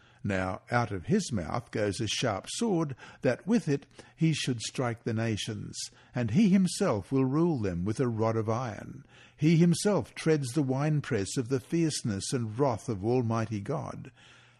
Now 0.23 0.61
out 0.69 0.91
of 0.91 1.05
his 1.05 1.31
mouth 1.31 1.71
goes 1.71 1.99
a 1.99 2.07
sharp 2.07 2.47
sword, 2.49 2.95
that 3.21 3.45
with 3.47 3.67
it 3.67 3.87
he 4.15 4.33
should 4.33 4.61
strike 4.61 5.03
the 5.03 5.13
nations, 5.13 5.75
and 6.13 6.31
he 6.31 6.49
himself 6.49 7.11
will 7.11 7.25
rule 7.25 7.59
them 7.59 7.85
with 7.85 7.99
a 7.99 8.07
rod 8.07 8.35
of 8.35 8.47
iron. 8.47 9.03
He 9.35 9.57
himself 9.57 10.13
treads 10.13 10.53
the 10.53 10.61
winepress 10.61 11.37
of 11.37 11.49
the 11.49 11.59
fierceness 11.59 12.33
and 12.33 12.57
wrath 12.59 12.87
of 12.87 13.03
Almighty 13.03 13.59
God. 13.59 14.11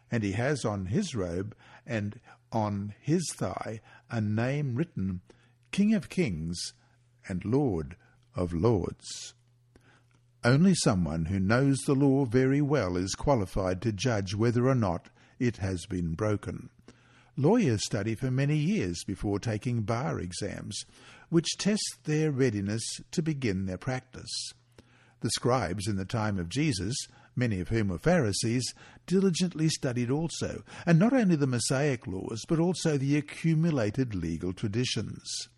And 0.09 0.23
he 0.23 0.31
has 0.31 0.65
on 0.65 0.87
his 0.87 1.13
robe 1.13 1.55
and 1.85 2.19
on 2.51 2.95
his 2.99 3.31
thigh 3.35 3.81
a 4.09 4.19
name 4.19 4.75
written, 4.75 5.21
King 5.71 5.93
of 5.93 6.09
Kings 6.09 6.73
and 7.27 7.45
Lord 7.45 7.95
of 8.35 8.51
Lords. 8.51 9.35
Only 10.43 10.73
someone 10.73 11.25
who 11.25 11.39
knows 11.39 11.77
the 11.81 11.93
law 11.93 12.25
very 12.25 12.61
well 12.61 12.97
is 12.97 13.13
qualified 13.13 13.79
to 13.83 13.91
judge 13.91 14.33
whether 14.33 14.67
or 14.67 14.75
not 14.75 15.09
it 15.41 15.57
has 15.57 15.87
been 15.87 16.13
broken. 16.13 16.69
Lawyers 17.35 17.83
study 17.83 18.13
for 18.13 18.29
many 18.29 18.55
years 18.55 19.03
before 19.07 19.39
taking 19.39 19.81
bar 19.81 20.19
exams, 20.19 20.85
which 21.29 21.57
test 21.57 21.97
their 22.03 22.29
readiness 22.29 22.83
to 23.09 23.23
begin 23.23 23.65
their 23.65 23.77
practice. 23.77 24.29
The 25.21 25.31
scribes 25.31 25.87
in 25.87 25.95
the 25.95 26.05
time 26.05 26.37
of 26.37 26.47
Jesus, 26.47 26.95
many 27.35 27.59
of 27.59 27.69
whom 27.69 27.87
were 27.87 27.97
Pharisees, 27.97 28.71
diligently 29.07 29.67
studied 29.69 30.11
also, 30.11 30.63
and 30.85 30.99
not 30.99 31.11
only 31.11 31.35
the 31.35 31.47
Mosaic 31.47 32.05
laws, 32.05 32.43
but 32.47 32.59
also 32.59 32.97
the 32.97 33.17
accumulated 33.17 34.13
legal 34.13 34.53
traditions. 34.53 35.49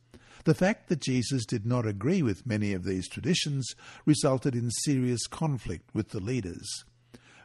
The 0.46 0.56
fact 0.56 0.88
that 0.88 1.02
Jesus 1.02 1.46
did 1.46 1.66
not 1.66 1.86
agree 1.86 2.22
with 2.22 2.46
many 2.46 2.72
of 2.72 2.86
these 2.86 3.10
traditions 3.10 3.75
resulted 4.06 4.56
in 4.56 4.72
serious 4.72 5.28
conflict 5.28 5.90
with 5.94 6.10
the 6.10 6.20
leaders. 6.22 6.86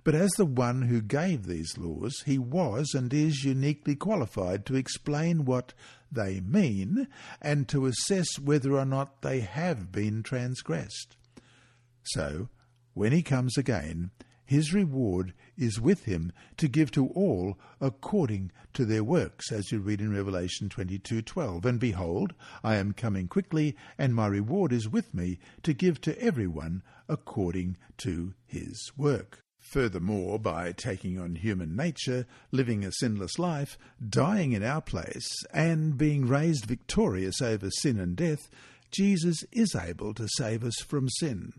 But 0.04 0.14
as 0.14 0.30
the 0.32 0.46
one 0.46 0.82
who 0.82 1.00
gave 1.00 1.46
these 1.46 1.76
laws, 1.76 2.22
he 2.24 2.38
was 2.38 2.94
and 2.94 3.12
is 3.12 3.44
uniquely 3.44 3.96
qualified 3.96 4.64
to 4.66 4.76
explain 4.76 5.44
what 5.44 5.74
they 6.10 6.40
mean 6.40 7.08
and 7.40 7.68
to 7.68 7.86
assess 7.86 8.38
whether 8.38 8.76
or 8.78 8.84
not 8.84 9.22
they 9.22 9.40
have 9.40 9.92
been 9.92 10.22
transgressed. 10.22 11.16
So, 12.02 12.48
when 12.94 13.12
he 13.12 13.22
comes 13.22 13.58
again, 13.58 14.10
his 14.48 14.72
reward 14.72 15.34
is 15.58 15.78
with 15.78 16.04
him 16.04 16.32
to 16.56 16.68
give 16.68 16.90
to 16.92 17.08
all 17.08 17.58
according 17.82 18.50
to 18.72 18.86
their 18.86 19.04
works, 19.04 19.52
as 19.52 19.70
you 19.70 19.78
read 19.78 20.00
in 20.00 20.10
Revelation 20.10 20.70
22:12. 20.70 21.66
And 21.66 21.78
behold, 21.78 22.34
I 22.64 22.76
am 22.76 22.94
coming 22.94 23.28
quickly, 23.28 23.76
and 23.98 24.14
my 24.14 24.26
reward 24.26 24.72
is 24.72 24.88
with 24.88 25.12
me 25.12 25.38
to 25.64 25.74
give 25.74 26.00
to 26.00 26.18
everyone 26.18 26.82
according 27.08 27.76
to 27.98 28.32
his 28.46 28.90
work. 28.96 29.44
Furthermore, 29.70 30.38
by 30.38 30.72
taking 30.72 31.18
on 31.18 31.34
human 31.34 31.76
nature, 31.76 32.26
living 32.50 32.84
a 32.84 32.92
sinless 32.92 33.38
life, 33.38 33.76
dying 34.08 34.52
in 34.52 34.62
our 34.62 34.80
place, 34.80 35.28
and 35.52 35.98
being 35.98 36.26
raised 36.26 36.64
victorious 36.64 37.42
over 37.42 37.68
sin 37.70 38.00
and 38.00 38.16
death, 38.16 38.48
Jesus 38.90 39.44
is 39.52 39.74
able 39.74 40.14
to 40.14 40.26
save 40.36 40.64
us 40.64 40.76
from 40.76 41.10
sin. 41.10 41.52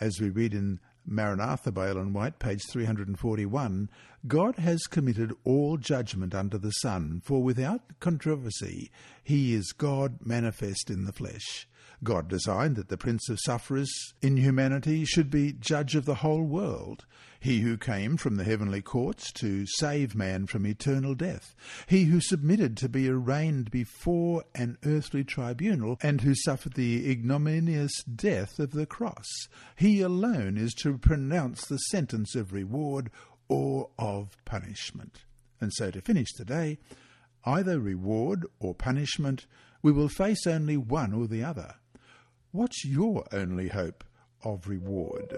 As 0.00 0.20
we 0.20 0.28
read 0.28 0.52
in 0.52 0.78
Maranatha 1.06 1.72
by 1.72 1.88
Ellen 1.88 2.12
White, 2.12 2.38
page 2.38 2.60
341, 2.70 3.88
God 4.26 4.56
has 4.56 4.82
committed 4.84 5.32
all 5.44 5.76
judgment 5.76 6.34
under 6.34 6.58
the 6.58 6.70
sun, 6.70 7.22
for 7.24 7.42
without 7.42 7.98
controversy 8.00 8.90
he 9.22 9.54
is 9.54 9.72
God 9.72 10.18
manifest 10.24 10.90
in 10.90 11.04
the 11.04 11.12
flesh. 11.12 11.68
God 12.04 12.28
designed 12.28 12.76
that 12.76 12.88
the 12.88 12.98
Prince 12.98 13.28
of 13.28 13.40
Sufferers 13.40 13.90
in 14.20 14.36
humanity 14.36 15.04
should 15.04 15.30
be 15.30 15.52
judge 15.52 15.94
of 15.94 16.04
the 16.04 16.16
whole 16.16 16.42
world, 16.42 17.06
he 17.40 17.60
who 17.60 17.76
came 17.76 18.16
from 18.16 18.36
the 18.36 18.44
heavenly 18.44 18.82
courts 18.82 19.32
to 19.32 19.64
save 19.66 20.14
man 20.14 20.46
from 20.46 20.66
eternal 20.66 21.14
death, 21.14 21.54
he 21.86 22.04
who 22.04 22.20
submitted 22.20 22.76
to 22.76 22.88
be 22.88 23.08
arraigned 23.08 23.70
before 23.70 24.44
an 24.54 24.76
earthly 24.84 25.24
tribunal, 25.24 25.96
and 26.02 26.20
who 26.20 26.34
suffered 26.34 26.74
the 26.74 27.10
ignominious 27.10 28.02
death 28.02 28.58
of 28.58 28.72
the 28.72 28.86
cross. 28.86 29.26
He 29.76 30.00
alone 30.00 30.56
is 30.58 30.74
to 30.74 30.98
pronounce 30.98 31.66
the 31.66 31.78
sentence 31.78 32.34
of 32.34 32.52
reward 32.52 33.10
or 33.48 33.90
of 33.98 34.36
punishment. 34.44 35.24
And 35.60 35.72
so 35.72 35.90
to 35.90 36.00
finish 36.00 36.32
today, 36.32 36.78
either 37.44 37.80
reward 37.80 38.46
or 38.58 38.74
punishment 38.74 39.46
we 39.82 39.92
will 39.92 40.08
face 40.08 40.46
only 40.46 40.76
one 40.76 41.12
or 41.12 41.28
the 41.28 41.44
other. 41.44 41.74
What's 42.50 42.84
your 42.84 43.24
only 43.32 43.68
hope 43.68 44.02
of 44.42 44.66
reward? 44.66 45.32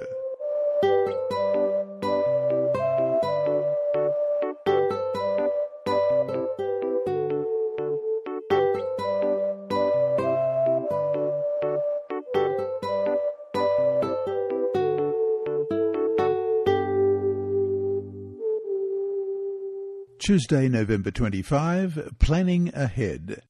Tuesday, 20.28 20.68
November 20.68 21.10
25, 21.10 22.16
Planning 22.18 22.70
Ahead. 22.74 23.40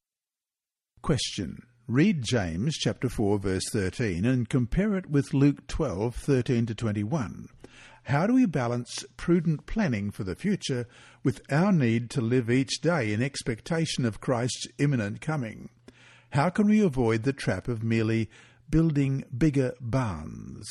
Question. 1.01 1.63
Read 1.89 2.23
James 2.23 2.77
chapter 2.77 3.09
4 3.09 3.37
verse 3.37 3.69
13 3.73 4.23
and 4.23 4.47
compare 4.47 4.95
it 4.95 5.09
with 5.09 5.33
Luke 5.33 5.67
12:13 5.67 6.65
to 6.67 6.73
21. 6.73 7.49
How 8.03 8.25
do 8.25 8.33
we 8.33 8.45
balance 8.45 9.03
prudent 9.17 9.65
planning 9.65 10.09
for 10.09 10.23
the 10.23 10.37
future 10.37 10.87
with 11.21 11.41
our 11.51 11.73
need 11.73 12.09
to 12.11 12.21
live 12.21 12.49
each 12.49 12.79
day 12.79 13.11
in 13.11 13.21
expectation 13.21 14.05
of 14.05 14.21
Christ's 14.21 14.65
imminent 14.77 15.19
coming? 15.19 15.67
How 16.29 16.49
can 16.49 16.69
we 16.69 16.79
avoid 16.79 17.23
the 17.23 17.33
trap 17.33 17.67
of 17.67 17.83
merely 17.83 18.29
building 18.69 19.25
bigger 19.37 19.73
barns? 19.81 20.65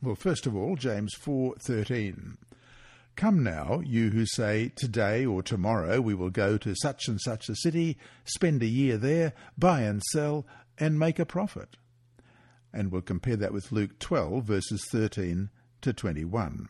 Well, 0.00 0.14
first 0.14 0.46
of 0.46 0.54
all, 0.54 0.76
James 0.76 1.14
4:13. 1.16 2.36
Come 3.16 3.42
now, 3.42 3.80
you 3.82 4.10
who 4.10 4.26
say, 4.26 4.72
Today 4.76 5.24
or 5.24 5.42
tomorrow 5.42 6.02
we 6.02 6.14
will 6.14 6.28
go 6.28 6.58
to 6.58 6.74
such 6.76 7.08
and 7.08 7.18
such 7.18 7.48
a 7.48 7.56
city, 7.56 7.96
spend 8.24 8.62
a 8.62 8.66
year 8.66 8.98
there, 8.98 9.32
buy 9.56 9.80
and 9.80 10.02
sell, 10.12 10.46
and 10.76 10.98
make 10.98 11.18
a 11.18 11.24
profit. 11.24 11.78
And 12.74 12.92
we'll 12.92 13.00
compare 13.00 13.36
that 13.36 13.54
with 13.54 13.72
Luke 13.72 13.98
12, 14.00 14.44
verses 14.44 14.84
13 14.92 15.48
to 15.80 15.92
21. 15.94 16.68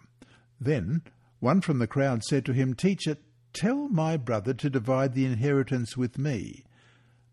Then 0.60 1.02
one 1.40 1.60
from 1.60 1.80
the 1.80 1.88
crowd 1.88 2.22
said 2.22 2.46
to 2.46 2.52
him, 2.52 2.74
Teacher, 2.74 3.16
tell 3.52 3.88
my 3.88 4.16
brother 4.16 4.54
to 4.54 4.70
divide 4.70 5.14
the 5.14 5.26
inheritance 5.26 5.96
with 5.96 6.16
me. 6.16 6.64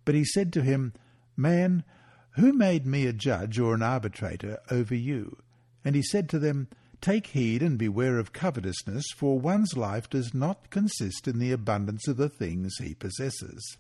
But 0.06 0.16
he 0.16 0.26
said 0.26 0.52
to 0.54 0.64
him, 0.64 0.92
Man, 1.38 1.84
who 2.32 2.52
made 2.52 2.88
me 2.88 3.06
a 3.06 3.14
judge 3.14 3.60
or 3.60 3.76
an 3.76 3.84
arbitrator 3.84 4.60
over 4.72 4.96
you? 4.96 5.38
And 5.86 5.96
he 5.96 6.02
said 6.02 6.30
to 6.30 6.40
them, 6.40 6.68
Take 7.04 7.28
heed 7.28 7.62
and 7.62 7.78
beware 7.78 8.18
of 8.18 8.32
covetousness, 8.32 9.04
for 9.18 9.38
one's 9.38 9.76
life 9.76 10.10
does 10.10 10.34
not 10.34 10.70
consist 10.70 11.28
in 11.28 11.38
the 11.38 11.52
abundance 11.52 12.08
of 12.08 12.16
the 12.16 12.30
things 12.30 12.78
he 12.78 12.96
possesses. 12.96 13.76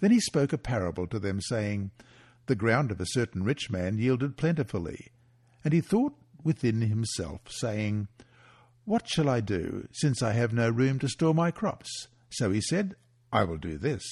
Then 0.00 0.10
he 0.10 0.18
spoke 0.18 0.52
a 0.52 0.58
parable 0.58 1.06
to 1.06 1.20
them, 1.20 1.40
saying, 1.40 1.92
The 2.46 2.56
ground 2.56 2.90
of 2.90 3.00
a 3.00 3.06
certain 3.06 3.44
rich 3.44 3.70
man 3.70 3.98
yielded 3.98 4.36
plentifully. 4.36 5.12
And 5.62 5.72
he 5.72 5.80
thought 5.80 6.16
within 6.42 6.80
himself, 6.80 7.42
saying, 7.48 8.08
What 8.84 9.08
shall 9.08 9.28
I 9.28 9.38
do, 9.38 9.86
since 9.92 10.20
I 10.20 10.32
have 10.32 10.52
no 10.52 10.68
room 10.68 10.98
to 10.98 11.08
store 11.08 11.34
my 11.34 11.52
crops? 11.52 12.08
So 12.30 12.50
he 12.50 12.60
said, 12.60 12.96
I 13.32 13.44
will 13.44 13.58
do 13.58 13.78
this. 13.78 14.02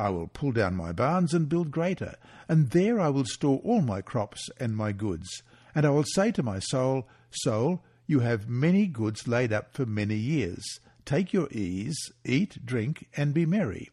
I 0.00 0.08
will 0.08 0.26
pull 0.26 0.50
down 0.50 0.74
my 0.74 0.90
barns 0.90 1.32
and 1.32 1.48
build 1.48 1.70
greater, 1.70 2.16
and 2.48 2.70
there 2.70 2.98
I 2.98 3.10
will 3.10 3.24
store 3.24 3.60
all 3.62 3.82
my 3.82 4.00
crops 4.00 4.48
and 4.58 4.76
my 4.76 4.90
goods. 4.90 5.44
And 5.76 5.86
I 5.86 5.90
will 5.90 6.04
say 6.04 6.32
to 6.32 6.42
my 6.42 6.58
soul, 6.58 7.06
Soul, 7.36 7.82
you 8.06 8.20
have 8.20 8.48
many 8.48 8.86
goods 8.86 9.26
laid 9.28 9.52
up 9.52 9.72
for 9.72 9.86
many 9.86 10.16
years. 10.16 10.62
Take 11.04 11.32
your 11.32 11.48
ease, 11.50 11.96
eat, 12.24 12.64
drink, 12.64 13.08
and 13.16 13.34
be 13.34 13.46
merry. 13.46 13.90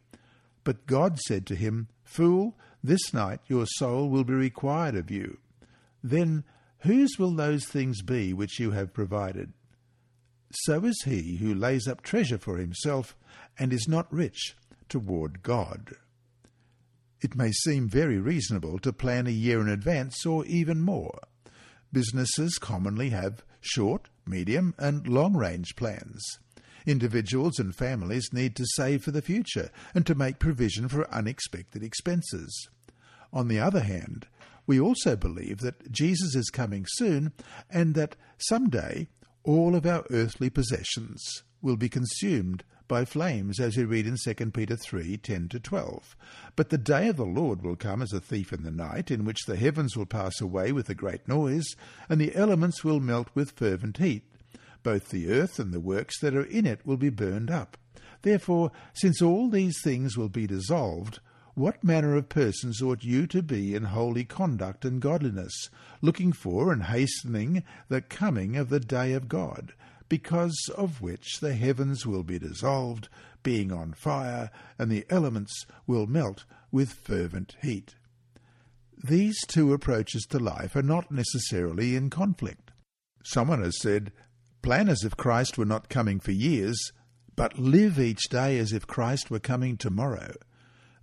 But 0.64 0.86
God 0.86 1.20
said 1.20 1.46
to 1.48 1.56
him, 1.56 1.88
Fool, 2.04 2.58
this 2.84 3.14
night 3.14 3.40
your 3.48 3.66
soul 3.66 4.10
will 4.10 4.24
be 4.24 4.34
required 4.34 4.96
of 4.96 5.12
you. 5.12 5.40
Then 6.04 6.44
whose 6.80 7.18
will 7.18 7.36
those 7.36 7.66
things 7.66 8.02
be 8.02 8.34
which 8.34 8.60
you 8.60 8.72
have 8.72 8.94
provided? 8.94 9.54
So 10.52 10.86
is 10.86 11.02
he 11.06 11.38
who 11.38 11.54
lays 11.54 11.88
up 11.88 12.02
treasure 12.02 12.38
for 12.38 12.58
himself 12.58 13.16
and 13.58 13.72
is 13.72 13.88
not 13.88 14.12
rich 14.12 14.56
toward 14.90 15.44
God. 15.44 15.96
It 17.22 17.36
may 17.36 17.52
seem 17.52 17.88
very 17.88 18.18
reasonable 18.18 18.80
to 18.80 18.92
plan 18.92 19.28
a 19.28 19.32
year 19.32 19.62
in 19.62 19.70
advance 19.70 20.26
or 20.26 20.46
even 20.46 20.82
more. 20.82 21.20
Businesses 21.94 22.58
commonly 22.58 23.10
have 23.10 23.44
short, 23.60 24.10
medium, 24.26 24.74
and 24.78 25.08
long 25.08 25.36
range 25.36 25.76
plans. 25.76 26.40
Individuals 26.86 27.60
and 27.60 27.76
families 27.76 28.30
need 28.34 28.56
to 28.56 28.66
save 28.76 29.04
for 29.04 29.12
the 29.12 29.22
future 29.22 29.70
and 29.94 30.06
to 30.06 30.16
make 30.16 30.40
provision 30.40 30.88
for 30.88 31.10
unexpected 31.14 31.84
expenses. 31.84 32.70
On 33.32 33.48
the 33.48 33.60
other 33.60 33.82
hand, 33.82 34.28
we 34.66 34.80
also 34.80 35.16
believe 35.16 35.60
that 35.60 35.92
Jesus 35.92 36.36
is 36.36 36.50
coming 36.50 36.86
soon 36.88 37.34
and 37.70 37.94
that 37.96 38.16
someday 38.38 39.08
all 39.44 39.76
of 39.76 39.86
our 39.86 40.06
earthly 40.10 40.50
possessions 40.50 41.44
will 41.62 41.78
be 41.78 41.90
consumed 41.90 42.64
by 42.92 43.06
flames, 43.06 43.58
as 43.58 43.78
we 43.78 43.86
read 43.86 44.06
in 44.06 44.18
2 44.22 44.52
Peter 44.52 44.76
3 44.76 45.16
10 45.16 45.48
to 45.48 45.62
12. 45.62 46.14
But 46.58 46.72
the 46.72 46.78
day 46.78 47.08
of 47.08 47.16
the 47.16 47.24
Lord 47.24 47.64
will 47.64 47.78
come 47.78 48.02
as 48.02 48.12
a 48.12 48.20
thief 48.20 48.52
in 48.52 48.64
the 48.64 48.70
night, 48.70 49.10
in 49.10 49.24
which 49.24 49.46
the 49.46 49.56
heavens 49.56 49.96
will 49.96 50.06
pass 50.06 50.42
away 50.42 50.74
with 50.74 50.90
a 50.90 50.94
great 50.94 51.26
noise, 51.26 51.64
and 52.10 52.20
the 52.20 52.36
elements 52.36 52.84
will 52.84 53.00
melt 53.00 53.30
with 53.34 53.52
fervent 53.52 53.96
heat. 53.96 54.24
Both 54.84 55.08
the 55.08 55.32
earth 55.32 55.58
and 55.58 55.72
the 55.72 55.80
works 55.80 56.20
that 56.20 56.36
are 56.36 56.44
in 56.44 56.66
it 56.66 56.86
will 56.86 56.98
be 56.98 57.08
burned 57.08 57.50
up. 57.50 57.78
Therefore, 58.24 58.74
since 58.94 59.22
all 59.22 59.50
these 59.50 59.80
things 59.82 60.18
will 60.18 60.28
be 60.28 60.46
dissolved, 60.46 61.22
what 61.54 61.86
manner 61.86 62.18
of 62.18 62.28
persons 62.28 62.82
ought 62.82 63.06
you 63.06 63.26
to 63.28 63.42
be 63.42 63.74
in 63.74 63.86
holy 63.86 64.26
conduct 64.26 64.84
and 64.84 65.02
godliness, 65.02 65.70
looking 66.02 66.34
for 66.34 66.74
and 66.74 66.84
hastening 66.84 67.64
the 67.88 68.02
coming 68.02 68.58
of 68.58 68.68
the 68.68 68.82
day 68.82 69.14
of 69.14 69.30
God, 69.30 69.72
because 70.12 70.70
of 70.76 71.02
which 71.02 71.40
the 71.40 71.54
heavens 71.54 72.06
will 72.06 72.22
be 72.22 72.38
dissolved, 72.38 73.08
being 73.44 73.72
on 73.72 73.94
fire, 73.94 74.52
and 74.78 74.92
the 74.92 75.06
elements 75.10 75.66
will 75.88 76.06
melt 76.06 76.44
with 76.70 76.92
fervent 76.92 77.56
heat. 77.62 77.96
These 79.02 79.40
two 79.48 79.72
approaches 79.72 80.24
to 80.24 80.38
life 80.38 80.76
are 80.76 80.84
not 80.84 81.12
necessarily 81.12 81.96
in 81.96 82.10
conflict. 82.10 82.72
Someone 83.24 83.64
has 83.64 83.80
said, 83.80 84.12
Plan 84.62 84.90
as 84.90 85.06
if 85.06 85.16
Christ 85.16 85.58
were 85.58 85.64
not 85.64 85.88
coming 85.88 86.20
for 86.20 86.34
years, 86.34 86.92
but 87.38 87.58
live 87.58 87.98
each 87.98 88.24
day 88.30 88.60
as 88.60 88.74
if 88.74 88.86
Christ 88.86 89.32
were 89.32 89.40
coming 89.40 89.78
tomorrow. 89.78 90.34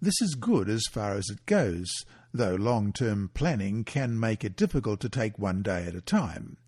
This 0.03 0.21
is 0.21 0.35
good 0.35 0.69
as 0.69 0.83
far 0.91 1.15
as 1.15 1.31
it 1.31 1.47
goes, 1.47 1.91
though 2.35 2.57
long 2.57 2.93
term 2.93 3.31
planning 3.33 3.85
can 3.85 4.21
make 4.21 4.45
it 4.45 4.55
difficult 4.55 5.01
to 5.01 5.09
take 5.09 5.39
one 5.39 5.63
day 5.63 5.87
at 5.87 5.95
a 5.95 6.03
time. 6.03 6.59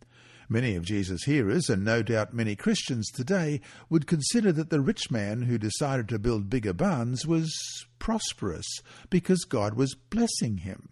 Many 0.53 0.75
of 0.75 0.85
Jesus' 0.85 1.23
hearers, 1.23 1.71
and 1.71 1.85
no 1.85 2.03
doubt 2.03 2.35
many 2.35 2.57
Christians 2.57 3.09
today, 3.09 3.61
would 3.89 4.09
consider 4.09 4.51
that 4.51 4.69
the 4.69 4.81
rich 4.81 5.09
man 5.09 5.43
who 5.43 5.59
decided 5.59 6.09
to 6.09 6.19
build 6.19 6.51
bigger 6.51 6.73
barns 6.73 7.25
was 7.25 7.55
prosperous 8.01 8.67
because 9.11 9.45
God 9.45 9.75
was 9.75 9.95
blessing 9.95 10.59
him. 10.59 10.89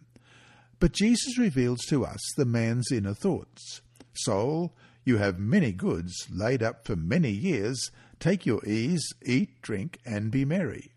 But 0.78 0.92
Jesus 0.92 1.38
reveals 1.38 1.80
to 1.86 2.06
us 2.06 2.20
the 2.36 2.44
man's 2.44 2.92
inner 2.92 3.14
thoughts. 3.14 3.80
Soul, 4.14 4.76
you 5.04 5.18
have 5.18 5.40
many 5.40 5.72
goods 5.72 6.14
laid 6.30 6.62
up 6.62 6.86
for 6.86 6.94
many 6.94 7.30
years. 7.30 7.90
Take 8.20 8.46
your 8.46 8.64
ease, 8.64 9.12
eat, 9.26 9.60
drink, 9.60 9.98
and 10.06 10.30
be 10.30 10.44
merry. 10.44 10.92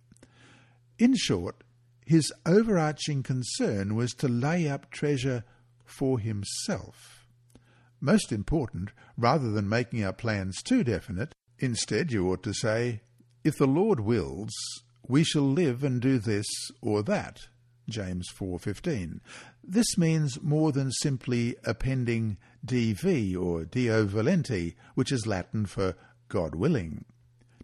In 0.99 1.15
short, 1.15 1.63
his 2.05 2.31
overarching 2.45 3.23
concern 3.23 3.95
was 3.95 4.11
to 4.11 4.27
lay 4.27 4.69
up 4.69 4.91
treasure 4.91 5.45
for 5.83 6.19
himself. 6.19 7.20
Most 8.03 8.31
important, 8.31 8.89
rather 9.15 9.51
than 9.51 9.69
making 9.69 10.03
our 10.03 10.11
plans 10.11 10.63
too 10.63 10.83
definite, 10.83 11.35
instead 11.59 12.11
you 12.11 12.31
ought 12.31 12.41
to 12.43 12.53
say, 12.53 13.01
If 13.43 13.57
the 13.57 13.67
Lord 13.67 13.99
wills, 13.99 14.51
we 15.07 15.23
shall 15.23 15.43
live 15.43 15.83
and 15.83 16.01
do 16.01 16.17
this 16.17 16.47
or 16.81 17.03
that. 17.03 17.41
James 17.87 18.27
4:15. 18.29 19.21
This 19.63 19.97
means 19.97 20.41
more 20.41 20.71
than 20.71 20.91
simply 20.91 21.55
appending 21.63 22.37
DV 22.65 23.35
or 23.35 23.65
Deo 23.65 24.07
volente, 24.07 24.75
which 24.95 25.11
is 25.11 25.27
Latin 25.27 25.67
for 25.67 25.95
God 26.27 26.55
willing, 26.55 27.05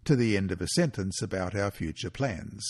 to 0.04 0.14
the 0.14 0.36
end 0.36 0.52
of 0.52 0.60
a 0.60 0.68
sentence 0.68 1.20
about 1.20 1.56
our 1.56 1.72
future 1.72 2.10
plans. 2.10 2.64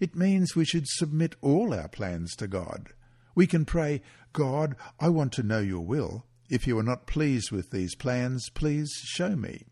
It 0.00 0.16
means 0.16 0.56
we 0.56 0.64
should 0.64 0.88
submit 0.88 1.36
all 1.40 1.72
our 1.72 1.88
plans 1.88 2.34
to 2.36 2.48
God. 2.48 2.94
We 3.34 3.46
can 3.46 3.64
pray, 3.64 4.02
God, 4.32 4.74
I 4.98 5.08
want 5.08 5.32
to 5.34 5.42
know 5.42 5.60
your 5.60 5.86
will, 5.86 6.26
if 6.52 6.66
you 6.66 6.78
are 6.78 6.82
not 6.82 7.06
pleased 7.06 7.50
with 7.50 7.70
these 7.70 7.94
plans, 7.94 8.50
please 8.50 8.92
show 9.06 9.34
me. 9.34 9.62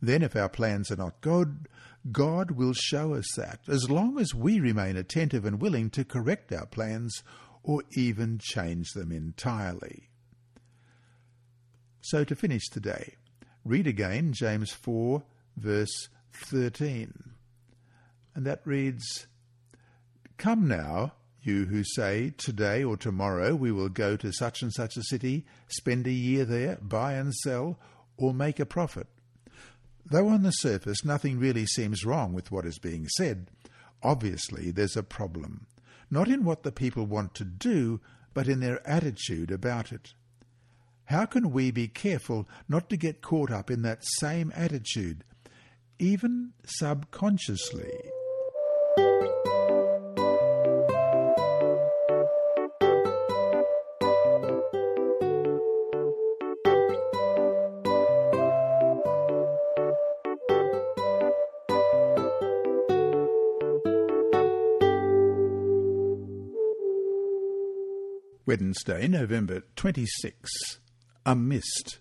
Then, 0.00 0.22
if 0.22 0.34
our 0.34 0.48
plans 0.48 0.90
are 0.90 0.96
not 0.96 1.20
good, 1.20 1.68
God 2.10 2.52
will 2.52 2.72
show 2.72 3.12
us 3.12 3.26
that, 3.36 3.60
as 3.68 3.90
long 3.90 4.18
as 4.18 4.34
we 4.34 4.58
remain 4.58 4.96
attentive 4.96 5.44
and 5.44 5.60
willing 5.60 5.90
to 5.90 6.02
correct 6.02 6.50
our 6.50 6.64
plans 6.64 7.22
or 7.62 7.82
even 7.94 8.38
change 8.42 8.92
them 8.92 9.12
entirely. 9.12 10.08
So, 12.00 12.24
to 12.24 12.34
finish 12.34 12.66
today, 12.70 13.16
read 13.62 13.86
again 13.86 14.32
James 14.32 14.72
4, 14.72 15.22
verse 15.58 16.08
13. 16.32 17.12
And 18.34 18.46
that 18.46 18.62
reads 18.64 19.26
Come 20.38 20.66
now, 20.66 21.12
You 21.42 21.64
who 21.66 21.84
say, 21.84 22.32
Today 22.36 22.84
or 22.84 22.96
tomorrow 22.96 23.54
we 23.54 23.72
will 23.72 23.88
go 23.88 24.16
to 24.16 24.32
such 24.32 24.62
and 24.62 24.72
such 24.72 24.96
a 24.96 25.02
city, 25.02 25.46
spend 25.68 26.06
a 26.06 26.12
year 26.12 26.44
there, 26.44 26.78
buy 26.82 27.14
and 27.14 27.34
sell, 27.34 27.78
or 28.16 28.34
make 28.34 28.60
a 28.60 28.66
profit. 28.66 29.06
Though 30.04 30.28
on 30.28 30.42
the 30.42 30.50
surface 30.50 31.04
nothing 31.04 31.38
really 31.38 31.66
seems 31.66 32.04
wrong 32.04 32.32
with 32.32 32.50
what 32.50 32.66
is 32.66 32.78
being 32.78 33.08
said, 33.08 33.50
obviously 34.02 34.70
there's 34.70 34.96
a 34.96 35.02
problem. 35.02 35.66
Not 36.10 36.28
in 36.28 36.44
what 36.44 36.62
the 36.62 36.72
people 36.72 37.06
want 37.06 37.34
to 37.34 37.44
do, 37.44 38.00
but 38.34 38.48
in 38.48 38.60
their 38.60 38.86
attitude 38.86 39.50
about 39.50 39.92
it. 39.92 40.12
How 41.04 41.26
can 41.26 41.50
we 41.50 41.70
be 41.70 41.88
careful 41.88 42.48
not 42.68 42.90
to 42.90 42.96
get 42.96 43.22
caught 43.22 43.50
up 43.50 43.70
in 43.70 43.82
that 43.82 44.04
same 44.04 44.52
attitude, 44.54 45.24
even 45.98 46.52
subconsciously? 46.64 47.90
Wednesday, 68.50 69.06
November 69.06 69.62
26. 69.76 70.80
A 71.24 71.36
mist. 71.36 72.00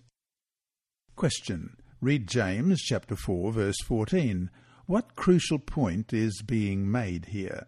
Question. 1.16 1.78
Read 2.02 2.26
James 2.26 2.82
chapter 2.82 3.16
4 3.16 3.52
verse 3.52 3.80
14. 3.86 4.50
What 4.88 5.16
crucial 5.16 5.60
point 5.60 6.12
is 6.12 6.42
being 6.42 6.90
made 6.90 7.26
here? 7.26 7.68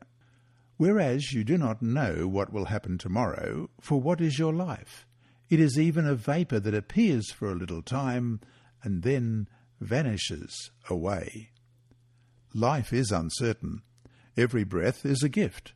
Whereas 0.78 1.32
you 1.32 1.44
do 1.44 1.60
not 1.60 1.84
know 1.84 2.28
what 2.28 2.52
will 2.52 2.66
happen 2.66 2.98
tomorrow, 2.98 3.70
for 3.80 4.02
what 4.02 4.20
is 4.20 4.40
your 4.40 4.52
life? 4.52 5.06
It 5.48 5.60
is 5.60 5.78
even 5.78 6.08
a 6.08 6.16
vapour 6.16 6.60
that 6.60 6.74
appears 6.74 7.30
for 7.32 7.52
a 7.52 7.56
little 7.56 7.84
time 7.84 8.40
and 8.82 9.04
then 9.04 9.48
vanishes 9.80 10.72
away. 10.90 11.52
Life 12.56 12.92
is 12.92 13.12
uncertain. 13.12 13.84
Every 14.36 14.64
breath 14.64 15.06
is 15.06 15.22
a 15.22 15.30
gift. 15.30 15.74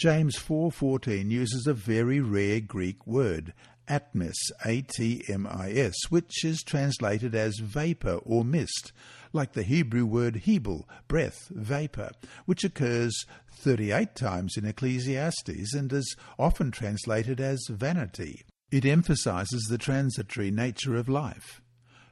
James 0.00 0.34
4.14 0.38 1.30
uses 1.30 1.66
a 1.66 1.74
very 1.74 2.20
rare 2.20 2.58
Greek 2.58 3.06
word, 3.06 3.52
atmis, 3.86 4.32
A-T-M-I-S, 4.64 5.94
which 6.08 6.42
is 6.42 6.62
translated 6.62 7.34
as 7.34 7.58
vapour 7.58 8.22
or 8.24 8.42
mist, 8.42 8.92
like 9.34 9.52
the 9.52 9.62
Hebrew 9.62 10.06
word 10.06 10.44
hebel, 10.46 10.88
breath, 11.06 11.48
vapour, 11.50 12.12
which 12.46 12.64
occurs 12.64 13.26
38 13.52 14.14
times 14.14 14.56
in 14.56 14.64
Ecclesiastes 14.64 15.74
and 15.74 15.92
is 15.92 16.16
often 16.38 16.70
translated 16.70 17.38
as 17.38 17.60
vanity. 17.68 18.46
It 18.72 18.86
emphasizes 18.86 19.66
the 19.68 19.76
transitory 19.76 20.50
nature 20.50 20.96
of 20.96 21.10
life. 21.10 21.60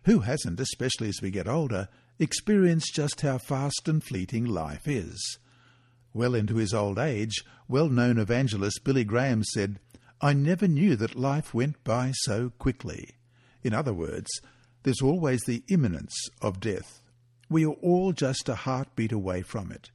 Who 0.04 0.20
hasn't, 0.20 0.60
especially 0.60 1.08
as 1.08 1.22
we 1.22 1.30
get 1.30 1.48
older, 1.48 1.88
experienced 2.18 2.94
just 2.94 3.22
how 3.22 3.38
fast 3.38 3.88
and 3.88 4.04
fleeting 4.04 4.44
life 4.44 4.86
is? 4.86 5.38
Well 6.18 6.34
into 6.34 6.56
his 6.56 6.74
old 6.74 6.98
age, 6.98 7.44
well-known 7.68 8.18
evangelist 8.18 8.82
Billy 8.82 9.04
Graham 9.04 9.44
said, 9.44 9.78
I 10.20 10.32
never 10.32 10.66
knew 10.66 10.96
that 10.96 11.14
life 11.14 11.54
went 11.54 11.84
by 11.84 12.10
so 12.12 12.50
quickly. 12.58 13.10
In 13.62 13.72
other 13.72 13.92
words, 13.92 14.28
there's 14.82 15.00
always 15.00 15.42
the 15.42 15.62
imminence 15.68 16.16
of 16.42 16.58
death. 16.58 17.02
We 17.48 17.64
are 17.64 17.76
all 17.82 18.10
just 18.12 18.48
a 18.48 18.56
heartbeat 18.56 19.12
away 19.12 19.42
from 19.42 19.70
it. 19.70 19.92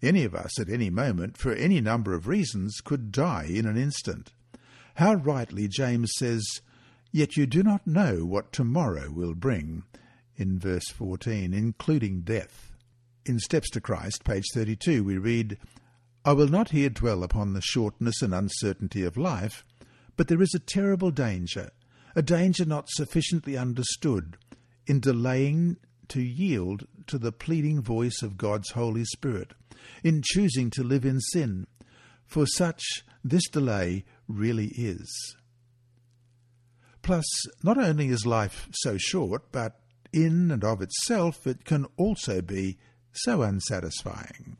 Any 0.00 0.24
of 0.24 0.34
us 0.34 0.58
at 0.58 0.70
any 0.70 0.88
moment, 0.88 1.36
for 1.36 1.52
any 1.52 1.82
number 1.82 2.14
of 2.14 2.26
reasons, 2.26 2.80
could 2.82 3.12
die 3.12 3.48
in 3.50 3.66
an 3.66 3.76
instant. 3.76 4.32
How 4.94 5.12
rightly 5.12 5.68
James 5.68 6.10
says, 6.16 6.42
Yet 7.12 7.36
you 7.36 7.44
do 7.44 7.62
not 7.62 7.86
know 7.86 8.24
what 8.24 8.50
tomorrow 8.50 9.10
will 9.10 9.34
bring, 9.34 9.82
in 10.38 10.58
verse 10.58 10.88
14, 10.88 11.52
including 11.52 12.22
death. 12.22 12.72
In 13.26 13.40
Steps 13.40 13.70
to 13.70 13.80
Christ, 13.80 14.22
page 14.22 14.44
32, 14.54 15.02
we 15.02 15.18
read, 15.18 15.58
I 16.24 16.32
will 16.32 16.46
not 16.46 16.70
here 16.70 16.88
dwell 16.88 17.24
upon 17.24 17.54
the 17.54 17.60
shortness 17.60 18.22
and 18.22 18.32
uncertainty 18.32 19.02
of 19.02 19.16
life, 19.16 19.64
but 20.16 20.28
there 20.28 20.40
is 20.40 20.54
a 20.54 20.60
terrible 20.60 21.10
danger, 21.10 21.72
a 22.14 22.22
danger 22.22 22.64
not 22.64 22.88
sufficiently 22.88 23.56
understood, 23.56 24.36
in 24.86 25.00
delaying 25.00 25.76
to 26.06 26.22
yield 26.22 26.86
to 27.08 27.18
the 27.18 27.32
pleading 27.32 27.82
voice 27.82 28.22
of 28.22 28.36
God's 28.36 28.70
Holy 28.70 29.04
Spirit, 29.04 29.54
in 30.04 30.22
choosing 30.24 30.70
to 30.70 30.84
live 30.84 31.04
in 31.04 31.20
sin. 31.20 31.66
For 32.26 32.46
such, 32.46 32.84
this 33.24 33.48
delay 33.48 34.04
really 34.28 34.68
is. 34.76 35.34
Plus, 37.02 37.26
not 37.64 37.76
only 37.76 38.06
is 38.06 38.24
life 38.24 38.68
so 38.70 38.96
short, 38.96 39.50
but 39.50 39.80
in 40.12 40.52
and 40.52 40.62
of 40.62 40.80
itself 40.80 41.44
it 41.44 41.64
can 41.64 41.86
also 41.96 42.40
be 42.40 42.78
so 43.16 43.42
unsatisfying. 43.42 44.56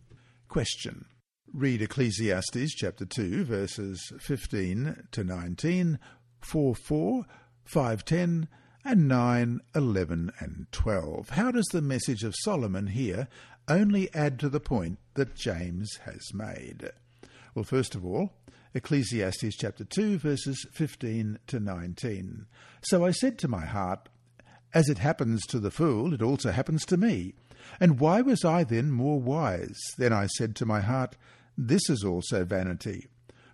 Question. 0.48 1.06
Read 1.52 1.80
Ecclesiastes 1.80 2.74
chapter 2.74 3.04
2 3.04 3.44
verses 3.44 4.12
15 4.20 5.08
to 5.12 5.24
19, 5.24 5.98
4 6.40 6.74
4, 6.74 7.24
5 7.64 8.04
10, 8.04 8.48
and 8.84 9.08
9, 9.08 9.60
11, 9.74 10.32
and 10.38 10.66
12. 10.70 11.30
How 11.30 11.50
does 11.50 11.66
the 11.72 11.82
message 11.82 12.22
of 12.22 12.34
Solomon 12.42 12.88
here 12.88 13.28
only 13.68 14.12
add 14.14 14.38
to 14.40 14.48
the 14.48 14.60
point 14.60 14.98
that 15.14 15.34
James 15.34 15.96
has 16.04 16.32
made? 16.32 16.90
Well, 17.54 17.64
first 17.64 17.94
of 17.94 18.04
all, 18.04 18.32
Ecclesiastes 18.74 19.56
chapter 19.56 19.84
2 19.84 20.18
verses 20.18 20.66
15 20.72 21.38
to 21.46 21.58
19. 21.58 22.46
So 22.82 23.04
I 23.04 23.10
said 23.10 23.38
to 23.38 23.48
my 23.48 23.64
heart, 23.64 24.08
As 24.74 24.88
it 24.88 24.98
happens 24.98 25.46
to 25.46 25.58
the 25.58 25.70
fool, 25.70 26.12
it 26.12 26.22
also 26.22 26.50
happens 26.50 26.84
to 26.86 26.96
me. 26.96 27.34
And 27.80 28.00
why 28.00 28.20
was 28.20 28.44
I 28.44 28.64
then 28.64 28.90
more 28.90 29.20
wise? 29.20 29.78
Then 29.98 30.12
I 30.12 30.26
said 30.26 30.56
to 30.56 30.66
my 30.66 30.80
heart, 30.80 31.16
This 31.56 31.88
is 31.88 32.04
also 32.04 32.44
vanity. 32.44 33.06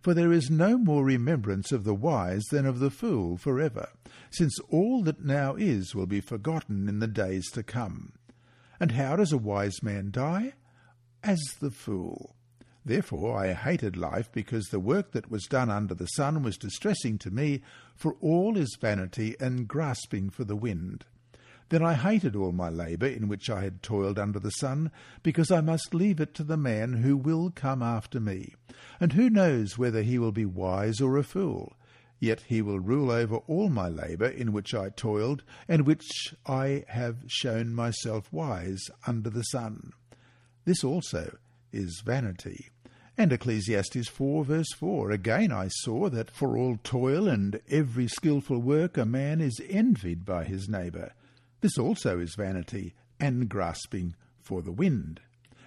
For 0.03 0.15
there 0.15 0.33
is 0.33 0.51
no 0.51 0.79
more 0.79 1.05
remembrance 1.05 1.71
of 1.71 1.85
the 1.85 1.95
wise 1.95 2.43
than 2.51 2.67
of 2.67 2.81
the 2.81 2.91
fool 2.91 3.37
for 3.37 3.61
ever, 3.61 3.89
since 4.31 4.59
all 4.69 5.03
that 5.05 5.25
now 5.25 5.55
is 5.55 5.95
will 5.95 6.07
be 6.07 6.21
forgotten 6.21 6.89
in 6.89 6.99
the 6.99 7.07
days 7.07 7.49
to 7.53 7.63
come. 7.63 8.13
And 8.81 8.93
how 8.93 9.15
does 9.15 9.33
a 9.33 9.39
wise 9.39 9.81
man 9.81 10.11
die? 10.11 10.55
As 11.23 11.41
the 11.61 11.71
fool. 11.71 12.35
Therefore 12.85 13.39
I 13.39 13.53
hated 13.53 13.97
life, 13.97 14.31
because 14.33 14.67
the 14.67 14.81
work 14.81 15.13
that 15.13 15.31
was 15.31 15.45
done 15.45 15.71
under 15.71 15.95
the 15.95 16.07
sun 16.07 16.43
was 16.43 16.57
distressing 16.57 17.17
to 17.19 17.31
me, 17.31 17.63
for 17.95 18.17
all 18.21 18.57
is 18.57 18.77
vanity 18.81 19.37
and 19.39 19.69
grasping 19.69 20.31
for 20.31 20.43
the 20.43 20.57
wind. 20.57 21.05
Then 21.73 21.83
I 21.83 21.95
hated 21.95 22.37
all 22.37 22.53
my 22.53 22.69
labour 22.69 23.07
in 23.07 23.29
which 23.29 23.49
I 23.49 23.63
had 23.63 23.83
toiled 23.83 24.19
under 24.19 24.39
the 24.39 24.51
sun, 24.51 24.91
because 25.23 25.51
I 25.51 25.63
must 25.63 25.95
leave 25.95 26.21
it 26.21 26.35
to 26.35 26.45
the 26.45 26.59
man 26.59 26.93
who 26.93 27.17
will 27.17 27.51
come 27.51 27.83
after 27.83 28.21
me. 28.21 28.53
And 29.01 29.15
who 29.15 29.31
knows 29.31 29.79
whether 29.79 30.03
he 30.03 30.19
will 30.19 30.33
be 30.33 30.45
wise 30.45 31.01
or 31.01 31.17
a 31.17 31.23
fool? 31.23 31.73
Yet 32.21 32.43
he 32.43 32.61
will 32.61 32.79
rule 32.79 33.11
over 33.11 33.37
all 33.37 33.71
my 33.71 33.89
labour 33.89 34.27
in 34.27 34.53
which 34.53 34.75
I 34.75 34.91
toiled, 34.91 35.45
and 35.67 35.87
which 35.87 36.35
I 36.45 36.85
have 36.89 37.25
shown 37.27 37.75
myself 37.75 38.31
wise 38.31 38.91
under 39.07 39.31
the 39.31 39.45
sun. 39.45 39.95
This 40.67 40.85
also 40.85 41.39
is 41.73 42.03
vanity. 42.05 42.69
And 43.17 43.33
Ecclesiastes 43.33 44.09
4 44.09 44.45
verse 44.45 44.73
4, 44.75 45.11
Again 45.11 45.51
I 45.51 45.69
saw 45.69 46.11
that 46.11 46.31
for 46.31 46.55
all 46.55 46.79
toil 46.85 47.27
and 47.27 47.63
every 47.71 48.09
skilful 48.09 48.59
work 48.59 48.99
a 48.99 49.07
man 49.07 49.41
is 49.41 49.59
envied 49.71 50.27
by 50.27 50.45
his 50.45 50.69
neighbour. 50.69 51.15
This 51.63 51.79
also 51.79 52.19
is 52.19 52.35
vanity 52.35 52.93
and 53.19 53.49
grasping 53.49 54.17
for 54.41 54.63
the 54.63 54.73
wind. 54.73 55.21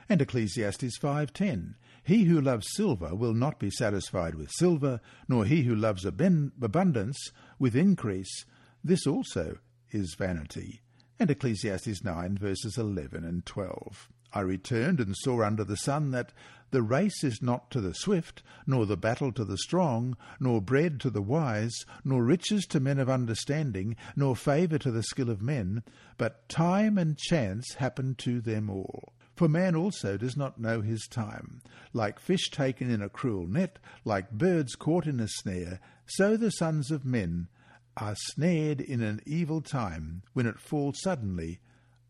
And 0.09 0.21
Ecclesiastes 0.21 0.99
5.10, 0.99 1.75
He 2.03 2.25
who 2.25 2.39
loves 2.39 2.67
silver 2.75 3.15
will 3.15 3.33
not 3.33 3.59
be 3.59 3.71
satisfied 3.71 4.35
with 4.35 4.51
silver, 4.51 4.99
nor 5.27 5.45
he 5.45 5.63
who 5.63 5.73
loves 5.73 6.05
abundance 6.05 7.31
with 7.57 7.75
increase. 7.75 8.45
This 8.83 9.07
also 9.07 9.59
is 9.89 10.15
vanity. 10.19 10.81
And 11.17 11.31
Ecclesiastes 11.31 12.03
9 12.03 12.37
verses 12.37 12.77
11 12.77 13.23
and 13.23 13.45
12. 13.45 14.09
I 14.35 14.41
returned 14.41 14.99
and 14.99 15.15
saw 15.15 15.43
under 15.43 15.63
the 15.63 15.77
sun 15.77 16.11
that 16.11 16.33
the 16.71 16.81
race 16.81 17.23
is 17.23 17.41
not 17.41 17.71
to 17.71 17.79
the 17.79 17.93
swift, 17.93 18.43
nor 18.67 18.85
the 18.85 18.97
battle 18.97 19.31
to 19.31 19.45
the 19.45 19.57
strong, 19.57 20.17
nor 20.41 20.61
bread 20.61 20.99
to 20.99 21.09
the 21.09 21.21
wise, 21.21 21.85
nor 22.03 22.21
riches 22.21 22.65
to 22.65 22.81
men 22.81 22.99
of 22.99 23.09
understanding, 23.09 23.95
nor 24.13 24.35
favour 24.35 24.77
to 24.79 24.91
the 24.91 25.03
skill 25.03 25.29
of 25.29 25.41
men, 25.41 25.83
but 26.17 26.49
time 26.49 26.97
and 26.97 27.17
chance 27.17 27.75
happen 27.75 28.13
to 28.15 28.41
them 28.41 28.69
all. 28.69 29.13
For 29.37 29.47
man 29.47 29.73
also 29.73 30.17
does 30.17 30.35
not 30.35 30.59
know 30.59 30.81
his 30.81 31.07
time. 31.07 31.61
Like 31.93 32.19
fish 32.19 32.49
taken 32.49 32.89
in 32.89 33.01
a 33.01 33.07
cruel 33.07 33.47
net, 33.47 33.79
like 34.03 34.31
birds 34.31 34.75
caught 34.75 35.07
in 35.07 35.21
a 35.21 35.29
snare, 35.29 35.79
so 36.05 36.35
the 36.35 36.51
sons 36.51 36.91
of 36.91 37.05
men 37.05 37.47
are 37.95 38.15
snared 38.15 38.81
in 38.81 39.01
an 39.01 39.21
evil 39.25 39.61
time 39.61 40.23
when 40.33 40.45
it 40.45 40.59
falls 40.59 40.99
suddenly 41.01 41.61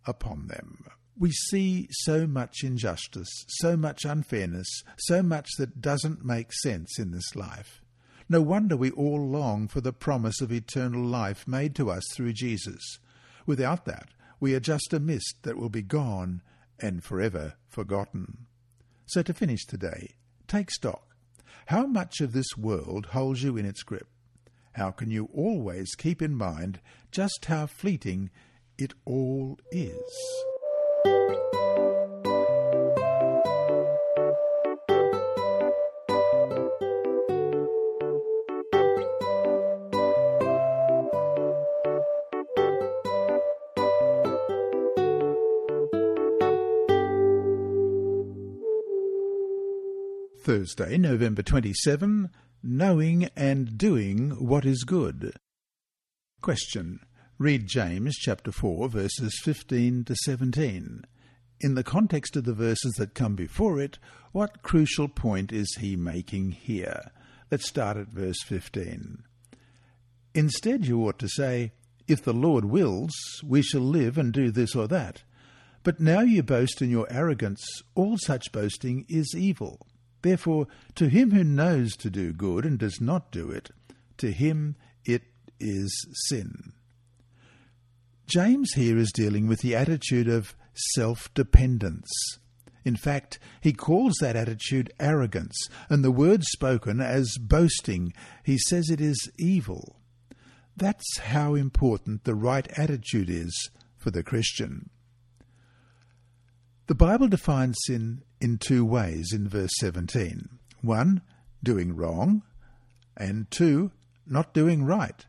upon 0.08 0.48
them. 0.48 0.86
We 1.18 1.32
see 1.32 1.88
so 1.92 2.28
much 2.28 2.64
injustice, 2.64 3.30
so 3.48 3.78
much 3.78 4.04
unfairness, 4.04 4.68
so 4.98 5.24
much 5.24 5.48
that 5.58 5.80
doesn't 5.80 6.26
make 6.26 6.52
sense 6.52 7.00
in 7.00 7.12
this 7.12 7.36
life. 7.36 7.82
No 8.28 8.42
wonder 8.42 8.76
we 8.76 8.92
all 8.92 9.26
long 9.26 9.68
for 9.68 9.80
the 9.82 9.94
promise 9.94 10.42
of 10.42 10.52
eternal 10.52 11.06
life 11.06 11.48
made 11.48 11.74
to 11.76 11.90
us 11.90 12.04
through 12.14 12.34
Jesus. 12.34 13.00
Without 13.46 13.86
that, 13.86 14.10
we 14.40 14.54
are 14.56 14.60
just 14.60 14.94
a 14.94 15.00
mist 15.00 15.38
that 15.44 15.58
will 15.58 15.70
be 15.70 15.82
gone 15.82 16.42
and 16.80 17.04
forever 17.04 17.54
forgotten. 17.70 18.48
So 19.06 19.22
to 19.22 19.34
finish 19.34 19.66
today, 19.66 20.16
take 20.48 20.72
stock. 20.72 21.16
How 21.68 21.86
much 21.86 22.20
of 22.20 22.34
this 22.34 22.58
world 22.58 23.08
holds 23.08 23.42
you 23.42 23.56
in 23.58 23.66
its 23.66 23.84
grip? 23.84 24.08
How 24.74 24.92
can 24.92 25.12
you 25.12 25.30
always 25.34 25.96
keep 25.96 26.22
in 26.22 26.36
mind 26.36 26.82
just 27.12 27.46
how 27.46 27.68
fleeting 27.68 28.30
it 28.78 28.94
all 29.06 29.58
is? 29.72 30.55
Thursday, 50.46 50.98
November 50.98 51.42
27, 51.42 52.30
Knowing 52.62 53.30
and 53.36 53.80
Doing 53.80 54.30
What 54.32 54.64
is 54.64 54.84
Good. 54.84 55.34
Question. 56.40 57.00
Read 57.38 57.68
James 57.68 58.16
chapter 58.16 58.50
4 58.50 58.88
verses 58.88 59.38
15 59.44 60.06
to 60.06 60.16
17. 60.16 61.04
In 61.60 61.76
the 61.76 61.84
context 61.84 62.38
of 62.38 62.46
the 62.46 62.54
verses 62.54 62.94
that 62.94 63.14
come 63.14 63.36
before 63.36 63.78
it, 63.82 64.00
what 64.32 64.64
crucial 64.64 65.10
point 65.10 65.52
is 65.52 65.76
he 65.82 65.98
making 65.98 66.52
here? 66.52 67.12
Let's 67.52 67.68
start 67.68 67.98
at 67.98 68.08
verse 68.08 68.42
15. 68.44 69.24
Instead, 70.34 70.86
you 70.86 71.06
ought 71.06 71.20
to 71.20 71.28
say, 71.28 71.74
If 72.08 72.24
the 72.24 72.34
Lord 72.34 72.64
wills, 72.64 73.12
we 73.44 73.62
shall 73.62 73.82
live 73.82 74.18
and 74.18 74.32
do 74.32 74.50
this 74.50 74.74
or 74.74 74.88
that. 74.88 75.24
But 75.84 76.00
now 76.00 76.22
you 76.22 76.42
boast 76.42 76.82
in 76.82 76.90
your 76.90 77.12
arrogance. 77.12 77.66
All 77.96 78.18
such 78.18 78.54
boasting 78.54 79.06
is 79.10 79.36
evil. 79.38 79.86
Therefore, 80.22 80.68
to 80.96 81.10
him 81.10 81.32
who 81.32 81.44
knows 81.44 81.98
to 81.98 82.10
do 82.10 82.32
good 82.32 82.66
and 82.66 82.80
does 82.80 83.02
not 83.02 83.30
do 83.30 83.52
it, 83.52 83.72
to 84.20 84.32
him 84.32 84.78
it 85.04 85.24
is 85.60 85.92
sin. 86.30 86.72
James 88.28 88.74
here 88.74 88.98
is 88.98 89.12
dealing 89.12 89.48
with 89.48 89.62
the 89.62 89.76
attitude 89.76 90.28
of 90.28 90.56
self 90.74 91.32
dependence. 91.34 92.10
In 92.84 92.96
fact, 92.96 93.40
he 93.62 93.74
calls 93.74 94.16
that 94.20 94.36
attitude 94.36 94.92
arrogance, 95.00 95.70
and 95.90 96.04
the 96.04 96.12
word 96.12 96.44
spoken 96.44 97.02
as 97.02 97.38
boasting. 97.40 98.14
He 98.44 98.58
says 98.58 98.90
it 98.90 99.02
is 99.02 99.32
evil. 99.38 100.00
That's 100.78 101.18
how 101.18 101.56
important 101.56 102.24
the 102.24 102.36
right 102.36 102.68
attitude 102.78 103.30
is 103.30 103.70
for 103.98 104.12
the 104.12 104.24
Christian. 104.24 104.90
The 106.88 106.96
Bible 106.96 107.28
defines 107.28 107.78
sin 107.86 108.22
in 108.40 108.58
two 108.60 108.86
ways 108.86 109.32
in 109.34 109.48
verse 109.48 109.72
17. 109.80 110.50
One, 110.82 111.22
doing 111.64 111.96
wrong, 111.96 112.44
and 113.18 113.50
two, 113.50 113.92
not 114.28 114.54
doing 114.54 114.84
right. 114.84 115.26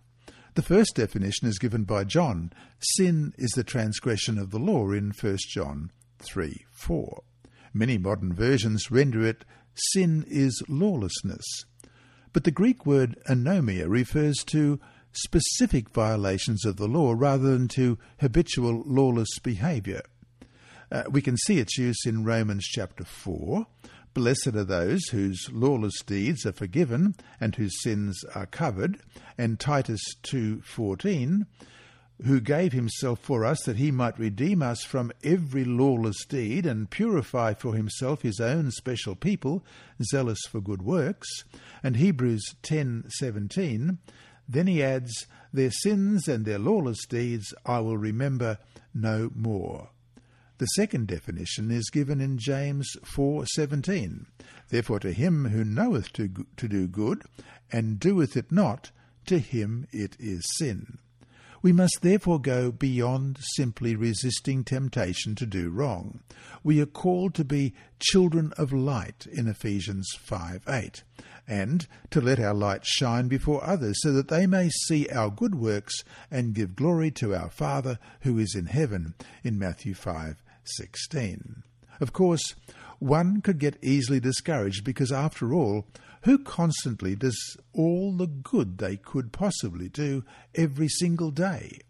The 0.56 0.62
first 0.62 0.94
definition 0.94 1.48
is 1.48 1.58
given 1.58 1.84
by 1.84 2.04
John. 2.04 2.50
Sin 2.80 3.34
is 3.36 3.50
the 3.50 3.62
transgression 3.62 4.38
of 4.38 4.50
the 4.50 4.58
law 4.58 4.90
in 4.90 5.12
1 5.12 5.36
John 5.50 5.90
3 6.20 6.64
4. 6.72 7.22
Many 7.74 7.98
modern 7.98 8.32
versions 8.32 8.90
render 8.90 9.22
it 9.22 9.44
sin 9.92 10.24
is 10.26 10.62
lawlessness. 10.66 11.44
But 12.32 12.44
the 12.44 12.50
Greek 12.50 12.86
word 12.86 13.18
anomia 13.28 13.86
refers 13.86 14.38
to 14.46 14.80
specific 15.12 15.90
violations 15.90 16.64
of 16.64 16.78
the 16.78 16.88
law 16.88 17.12
rather 17.14 17.50
than 17.50 17.68
to 17.68 17.98
habitual 18.20 18.82
lawless 18.86 19.38
behaviour. 19.40 20.00
Uh, 20.90 21.02
we 21.10 21.20
can 21.20 21.36
see 21.36 21.58
its 21.58 21.76
use 21.76 22.06
in 22.06 22.24
Romans 22.24 22.64
chapter 22.64 23.04
4, 23.04 23.66
Blessed 24.16 24.56
are 24.56 24.64
those 24.64 25.08
whose 25.08 25.52
lawless 25.52 26.00
deeds 26.00 26.46
are 26.46 26.52
forgiven 26.52 27.16
and 27.38 27.54
whose 27.54 27.82
sins 27.82 28.24
are 28.34 28.46
covered, 28.46 28.98
and 29.36 29.60
Titus 29.60 30.00
2:14, 30.22 31.44
who 32.24 32.40
gave 32.40 32.72
himself 32.72 33.20
for 33.20 33.44
us 33.44 33.62
that 33.66 33.76
he 33.76 33.90
might 33.90 34.18
redeem 34.18 34.62
us 34.62 34.82
from 34.82 35.12
every 35.22 35.66
lawless 35.66 36.24
deed 36.24 36.64
and 36.64 36.88
purify 36.88 37.52
for 37.52 37.74
himself 37.76 38.22
his 38.22 38.40
own 38.40 38.70
special 38.70 39.16
people, 39.16 39.62
zealous 40.02 40.40
for 40.48 40.62
good 40.62 40.80
works, 40.80 41.44
and 41.82 41.98
Hebrews 41.98 42.54
10:17, 42.62 43.98
then 44.48 44.66
he 44.66 44.82
adds, 44.82 45.26
their 45.52 45.70
sins 45.70 46.26
and 46.26 46.46
their 46.46 46.58
lawless 46.58 47.04
deeds 47.04 47.52
I 47.66 47.80
will 47.80 47.98
remember 47.98 48.56
no 48.94 49.30
more. 49.34 49.90
The 50.58 50.66
second 50.68 51.08
definition 51.08 51.70
is 51.70 51.90
given 51.90 52.18
in 52.18 52.38
James 52.38 52.96
4:17. 53.04 54.24
Therefore 54.70 54.98
to 55.00 55.12
him 55.12 55.48
who 55.48 55.64
knoweth 55.64 56.14
to, 56.14 56.46
to 56.56 56.66
do 56.66 56.88
good 56.88 57.24
and 57.70 58.00
doeth 58.00 58.38
it 58.38 58.50
not, 58.50 58.90
to 59.26 59.38
him 59.38 59.86
it 59.92 60.16
is 60.18 60.46
sin. 60.56 60.96
We 61.60 61.74
must 61.74 61.98
therefore 62.00 62.40
go 62.40 62.72
beyond 62.72 63.36
simply 63.56 63.96
resisting 63.96 64.64
temptation 64.64 65.34
to 65.34 65.44
do 65.44 65.68
wrong. 65.68 66.20
We 66.64 66.80
are 66.80 66.86
called 66.86 67.34
to 67.34 67.44
be 67.44 67.74
children 67.98 68.54
of 68.56 68.72
light 68.72 69.26
in 69.30 69.48
Ephesians 69.48 70.08
5:8, 70.26 71.02
and 71.46 71.86
to 72.08 72.22
let 72.22 72.40
our 72.40 72.54
light 72.54 72.86
shine 72.86 73.28
before 73.28 73.62
others 73.62 73.98
so 74.00 74.10
that 74.14 74.28
they 74.28 74.46
may 74.46 74.70
see 74.70 75.06
our 75.08 75.30
good 75.30 75.54
works 75.54 76.02
and 76.30 76.54
give 76.54 76.76
glory 76.76 77.10
to 77.10 77.34
our 77.34 77.50
Father 77.50 77.98
who 78.22 78.38
is 78.38 78.54
in 78.54 78.66
heaven 78.66 79.14
in 79.44 79.58
Matthew 79.58 79.92
5 79.92 80.42
16. 80.68 81.62
Of 82.00 82.12
course, 82.12 82.54
one 82.98 83.40
could 83.40 83.58
get 83.58 83.78
easily 83.82 84.20
discouraged 84.20 84.84
because, 84.84 85.12
after 85.12 85.52
all, 85.52 85.86
who 86.22 86.38
constantly 86.38 87.14
does 87.14 87.56
all 87.72 88.16
the 88.16 88.26
good 88.26 88.78
they 88.78 88.96
could 88.96 89.32
possibly 89.32 89.88
do 89.88 90.24
every 90.54 90.88
single 90.88 91.30
day? 91.30 91.80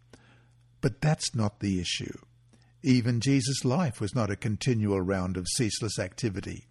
But 0.81 1.01
that's 1.01 1.35
not 1.35 1.61
the 1.61 1.81
issue. 1.81 2.19
Even 2.83 3.21
Jesus' 3.21 3.65
life 3.65 4.01
was 4.01 4.15
not 4.15 4.31
a 4.31 4.37
continual 4.37 5.01
round 5.01 5.37
of 5.37 5.49
ceaseless 5.49 5.99
activity. 5.99 6.67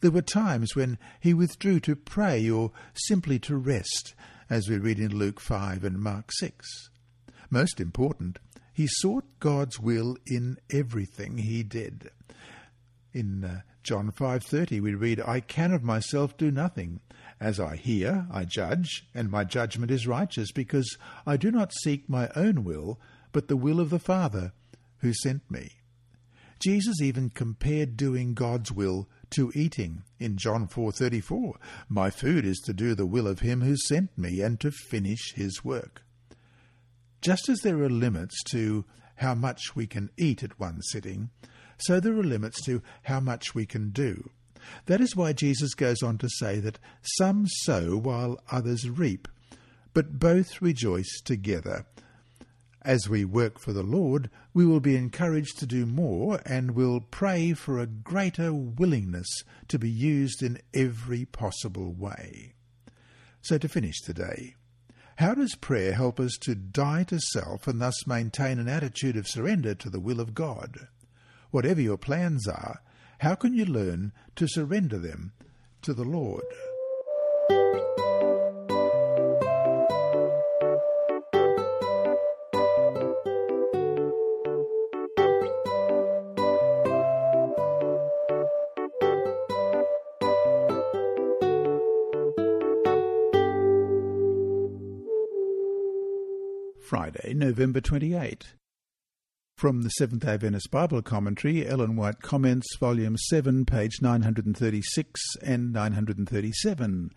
There 0.00 0.10
were 0.10 0.22
times 0.22 0.74
when 0.74 0.98
he 1.20 1.34
withdrew 1.34 1.80
to 1.80 1.96
pray 1.96 2.48
or 2.48 2.72
simply 2.94 3.38
to 3.40 3.56
rest, 3.56 4.14
as 4.48 4.68
we 4.68 4.78
read 4.78 4.98
in 4.98 5.14
Luke 5.14 5.40
5 5.40 5.84
and 5.84 5.98
Mark 5.98 6.30
6. 6.38 6.90
Most 7.50 7.80
important, 7.80 8.38
he 8.80 8.86
sought 8.86 9.26
God's 9.40 9.78
will 9.78 10.16
in 10.26 10.56
everything 10.70 11.36
he 11.36 11.62
did. 11.62 12.10
In 13.12 13.44
uh, 13.44 13.60
John 13.82 14.10
5:30 14.10 14.80
we 14.80 14.94
read, 14.94 15.20
"I 15.20 15.40
can 15.40 15.74
of 15.74 15.82
myself 15.82 16.34
do 16.38 16.50
nothing. 16.50 17.00
As 17.38 17.60
I 17.60 17.76
hear, 17.76 18.26
I 18.30 18.46
judge, 18.46 19.06
and 19.12 19.30
my 19.30 19.44
judgment 19.44 19.90
is 19.90 20.06
righteous, 20.06 20.50
because 20.50 20.96
I 21.26 21.36
do 21.36 21.50
not 21.50 21.74
seek 21.82 22.08
my 22.08 22.30
own 22.34 22.64
will, 22.64 22.98
but 23.32 23.48
the 23.48 23.56
will 23.58 23.80
of 23.80 23.90
the 23.90 23.98
Father 23.98 24.54
who 25.00 25.12
sent 25.12 25.50
me." 25.50 25.72
Jesus 26.58 27.02
even 27.02 27.28
compared 27.28 27.98
doing 27.98 28.32
God's 28.32 28.72
will 28.72 29.10
to 29.32 29.52
eating. 29.54 30.04
In 30.18 30.38
John 30.38 30.66
4:34, 30.66 31.58
"My 31.90 32.08
food 32.08 32.46
is 32.46 32.60
to 32.60 32.72
do 32.72 32.94
the 32.94 33.04
will 33.04 33.26
of 33.26 33.40
him 33.40 33.60
who 33.60 33.76
sent 33.76 34.16
me 34.16 34.40
and 34.40 34.58
to 34.60 34.70
finish 34.70 35.34
his 35.34 35.62
work." 35.62 36.02
Just 37.20 37.48
as 37.48 37.60
there 37.60 37.82
are 37.82 37.90
limits 37.90 38.42
to 38.44 38.84
how 39.16 39.34
much 39.34 39.76
we 39.76 39.86
can 39.86 40.10
eat 40.16 40.42
at 40.42 40.58
one 40.58 40.80
sitting, 40.82 41.30
so 41.76 42.00
there 42.00 42.14
are 42.14 42.22
limits 42.22 42.62
to 42.64 42.82
how 43.04 43.20
much 43.20 43.54
we 43.54 43.66
can 43.66 43.90
do. 43.90 44.30
That 44.86 45.00
is 45.00 45.16
why 45.16 45.32
Jesus 45.32 45.74
goes 45.74 46.02
on 46.02 46.18
to 46.18 46.28
say 46.28 46.60
that 46.60 46.78
some 47.18 47.46
sow 47.46 47.96
while 47.96 48.38
others 48.50 48.88
reap, 48.88 49.28
but 49.92 50.18
both 50.18 50.62
rejoice 50.62 51.20
together. 51.24 51.86
As 52.82 53.08
we 53.08 53.26
work 53.26 53.58
for 53.58 53.74
the 53.74 53.82
Lord, 53.82 54.30
we 54.54 54.64
will 54.64 54.80
be 54.80 54.96
encouraged 54.96 55.58
to 55.58 55.66
do 55.66 55.84
more 55.84 56.40
and 56.46 56.70
will 56.70 57.00
pray 57.00 57.52
for 57.52 57.78
a 57.78 57.86
greater 57.86 58.54
willingness 58.54 59.28
to 59.68 59.78
be 59.78 59.90
used 59.90 60.42
in 60.42 60.60
every 60.72 61.26
possible 61.26 61.92
way. 61.92 62.54
So, 63.42 63.58
to 63.58 63.68
finish 63.68 64.00
today, 64.00 64.54
how 65.20 65.34
does 65.34 65.54
prayer 65.54 65.92
help 65.92 66.18
us 66.18 66.38
to 66.40 66.54
die 66.54 67.04
to 67.04 67.20
self 67.20 67.68
and 67.68 67.78
thus 67.78 68.06
maintain 68.06 68.58
an 68.58 68.68
attitude 68.68 69.18
of 69.18 69.28
surrender 69.28 69.74
to 69.74 69.90
the 69.90 70.00
will 70.00 70.18
of 70.18 70.32
God? 70.32 70.88
Whatever 71.50 71.82
your 71.82 71.98
plans 71.98 72.48
are, 72.48 72.80
how 73.18 73.34
can 73.34 73.52
you 73.52 73.66
learn 73.66 74.12
to 74.36 74.48
surrender 74.48 74.98
them 74.98 75.32
to 75.82 75.92
the 75.92 76.04
Lord? 76.04 76.44
Friday, 96.90 97.34
November 97.34 97.80
28. 97.80 98.54
From 99.56 99.82
the 99.82 99.90
Seventh 99.90 100.24
day 100.24 100.32
Adventist 100.32 100.72
Bible 100.72 101.02
Commentary, 101.02 101.64
Ellen 101.64 101.94
White 101.94 102.20
Comments, 102.20 102.66
Volume 102.80 103.16
7, 103.16 103.64
page 103.64 103.98
936 104.02 105.20
and 105.40 105.72
937. 105.72 107.12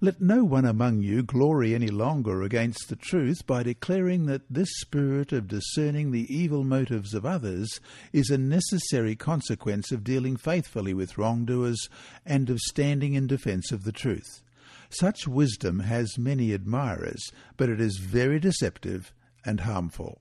Let 0.00 0.20
no 0.20 0.44
one 0.44 0.64
among 0.64 1.00
you 1.00 1.24
glory 1.24 1.74
any 1.74 1.88
longer 1.88 2.42
against 2.42 2.88
the 2.88 2.94
truth 2.94 3.44
by 3.48 3.64
declaring 3.64 4.26
that 4.26 4.42
this 4.48 4.68
spirit 4.76 5.32
of 5.32 5.48
discerning 5.48 6.12
the 6.12 6.32
evil 6.32 6.62
motives 6.62 7.12
of 7.12 7.26
others 7.26 7.80
is 8.12 8.30
a 8.30 8.38
necessary 8.38 9.16
consequence 9.16 9.90
of 9.90 10.04
dealing 10.04 10.36
faithfully 10.36 10.94
with 10.94 11.18
wrongdoers 11.18 11.88
and 12.24 12.48
of 12.48 12.60
standing 12.60 13.14
in 13.14 13.26
defence 13.26 13.72
of 13.72 13.82
the 13.82 13.90
truth. 13.90 14.44
Such 14.88 15.26
wisdom 15.26 15.80
has 15.80 16.16
many 16.16 16.52
admirers, 16.52 17.32
but 17.56 17.68
it 17.68 17.80
is 17.80 17.98
very 17.98 18.38
deceptive 18.38 19.12
and 19.46 19.60
harmful. 19.60 20.20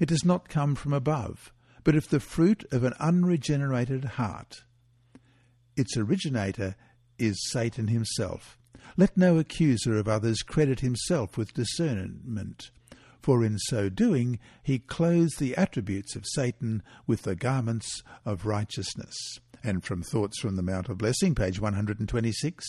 It 0.00 0.08
does 0.08 0.24
not 0.24 0.48
come 0.48 0.74
from 0.74 0.92
above, 0.92 1.52
but 1.84 1.94
of 1.94 2.08
the 2.08 2.20
fruit 2.20 2.64
of 2.72 2.84
an 2.84 2.94
unregenerated 2.98 4.04
heart. 4.04 4.64
Its 5.76 5.96
originator 5.96 6.76
is 7.18 7.50
Satan 7.50 7.88
himself. 7.88 8.58
Let 8.96 9.16
no 9.16 9.38
accuser 9.38 9.96
of 9.96 10.08
others 10.08 10.42
credit 10.42 10.80
himself 10.80 11.36
with 11.36 11.54
discernment, 11.54 12.70
for 13.22 13.44
in 13.44 13.58
so 13.58 13.88
doing 13.88 14.38
he 14.62 14.78
clothes 14.78 15.34
the 15.38 15.56
attributes 15.56 16.14
of 16.16 16.26
Satan 16.26 16.82
with 17.06 17.22
the 17.22 17.34
garments 17.34 18.02
of 18.24 18.46
righteousness. 18.46 19.16
And 19.62 19.82
from 19.82 20.02
Thoughts 20.02 20.40
from 20.40 20.56
the 20.56 20.62
Mount 20.62 20.88
of 20.88 20.98
Blessing, 20.98 21.34
page 21.34 21.58
126, 21.58 22.66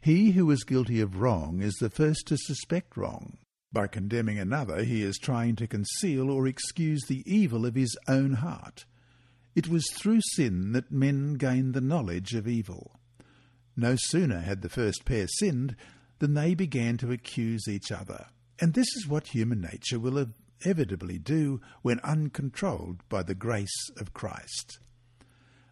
he 0.00 0.32
who 0.32 0.50
is 0.50 0.64
guilty 0.64 1.00
of 1.00 1.20
wrong 1.20 1.60
is 1.60 1.74
the 1.74 1.90
first 1.90 2.26
to 2.28 2.36
suspect 2.36 2.96
wrong. 2.96 3.38
By 3.74 3.88
condemning 3.88 4.38
another, 4.38 4.84
he 4.84 5.02
is 5.02 5.18
trying 5.18 5.56
to 5.56 5.66
conceal 5.66 6.30
or 6.30 6.46
excuse 6.46 7.02
the 7.06 7.24
evil 7.26 7.66
of 7.66 7.74
his 7.74 7.96
own 8.06 8.34
heart. 8.34 8.84
It 9.56 9.66
was 9.66 9.84
through 9.92 10.20
sin 10.36 10.70
that 10.72 10.92
men 10.92 11.34
gained 11.34 11.74
the 11.74 11.80
knowledge 11.80 12.34
of 12.34 12.46
evil. 12.46 12.92
No 13.76 13.96
sooner 13.96 14.42
had 14.42 14.62
the 14.62 14.68
first 14.68 15.04
pair 15.04 15.26
sinned 15.26 15.74
than 16.20 16.34
they 16.34 16.54
began 16.54 16.98
to 16.98 17.10
accuse 17.10 17.66
each 17.66 17.90
other. 17.90 18.26
And 18.60 18.74
this 18.74 18.86
is 18.94 19.08
what 19.08 19.34
human 19.34 19.60
nature 19.60 19.98
will 19.98 20.24
inevitably 20.64 21.18
do 21.18 21.60
when 21.82 21.98
uncontrolled 22.04 23.00
by 23.08 23.24
the 23.24 23.34
grace 23.34 23.90
of 23.96 24.14
Christ. 24.14 24.78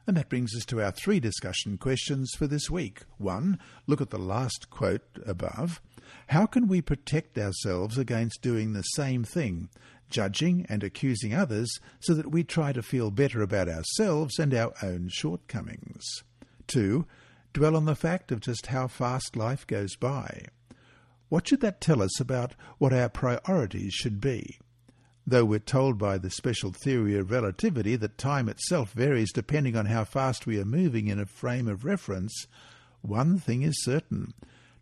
And 0.07 0.17
that 0.17 0.29
brings 0.29 0.55
us 0.57 0.65
to 0.67 0.83
our 0.83 0.91
three 0.91 1.21
discussion 1.21 1.79
questions 1.79 2.33
for 2.37 2.49
this 2.49 2.69
week. 2.69 3.03
One, 3.19 3.59
look 3.87 4.01
at 4.01 4.11
the 4.11 4.19
last 4.19 4.69
quote 4.69 5.07
above. 5.25 5.81
How 6.29 6.47
can 6.47 6.67
we 6.67 6.83
protect 6.83 7.39
ourselves 7.39 7.97
against 7.99 8.43
doing 8.43 8.73
the 8.73 8.83
same 8.83 9.23
thing, 9.23 9.69
judging 10.11 10.67
and 10.69 10.83
accusing 10.83 11.35
others, 11.35 11.79
so 12.01 12.15
that 12.15 12.33
we 12.33 12.43
try 12.43 12.73
to 12.73 12.83
feel 12.83 13.11
better 13.13 13.43
about 13.43 13.69
ourselves 13.69 14.39
and 14.39 14.53
our 14.53 14.73
own 14.83 15.09
shortcomings? 15.09 16.05
Two, 16.67 17.07
dwell 17.53 17.77
on 17.77 17.85
the 17.85 17.95
fact 17.95 18.33
of 18.33 18.41
just 18.41 18.67
how 18.67 18.89
fast 18.89 19.37
life 19.37 19.67
goes 19.67 19.95
by. 19.95 20.47
What 21.29 21.47
should 21.47 21.61
that 21.61 21.81
tell 21.81 22.03
us 22.03 22.19
about 22.21 22.55
what 22.79 22.93
our 22.93 23.09
priorities 23.09 23.95
should 23.95 24.21
be? 24.21 24.59
Though 25.27 25.45
we're 25.45 25.61
told 25.61 25.99
by 25.99 26.19
the 26.19 26.31
special 26.31 26.73
theory 26.73 27.17
of 27.17 27.31
relativity 27.31 27.95
that 27.97 28.19
time 28.19 28.49
itself 28.49 28.93
varies 28.93 29.33
depending 29.33 29.77
on 29.77 29.87
how 29.87 30.05
fast 30.05 30.47
we 30.47 30.59
are 30.59 30.65
moving 30.65 31.07
in 31.07 31.21
a 31.21 31.27
frame 31.27 31.69
of 31.69 31.85
reference, 31.85 32.49
one 33.03 33.39
thing 33.39 33.63
is 33.63 33.85
certain. 33.85 34.35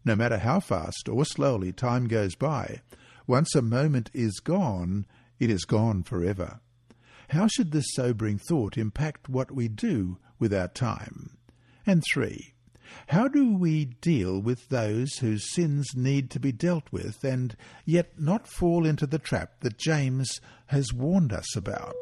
No 0.04 0.16
matter 0.16 0.38
how 0.38 0.60
fast 0.60 1.08
or 1.08 1.26
slowly 1.26 1.72
time 1.72 2.08
goes 2.08 2.34
by, 2.34 2.80
once 3.26 3.54
a 3.54 3.62
moment 3.62 4.10
is 4.14 4.40
gone, 4.40 5.06
it 5.38 5.50
is 5.50 5.64
gone 5.64 6.02
forever. 6.02 6.60
How 7.28 7.46
should 7.46 7.70
this 7.70 7.92
sobering 7.92 8.38
thought 8.38 8.78
impact 8.78 9.28
what 9.28 9.52
we 9.52 9.68
do 9.68 10.18
with 10.38 10.54
our 10.54 10.68
time? 10.68 11.36
And 11.86 12.02
three, 12.12 12.54
how 13.08 13.28
do 13.28 13.54
we 13.56 13.86
deal 14.00 14.40
with 14.40 14.68
those 14.68 15.18
whose 15.18 15.52
sins 15.52 15.94
need 15.94 16.30
to 16.30 16.40
be 16.40 16.52
dealt 16.52 16.84
with 16.90 17.24
and 17.24 17.56
yet 17.84 18.18
not 18.18 18.46
fall 18.46 18.86
into 18.86 19.06
the 19.06 19.18
trap 19.18 19.60
that 19.60 19.78
James 19.78 20.40
has 20.66 20.92
warned 20.92 21.32
us 21.32 21.56
about? 21.56 21.94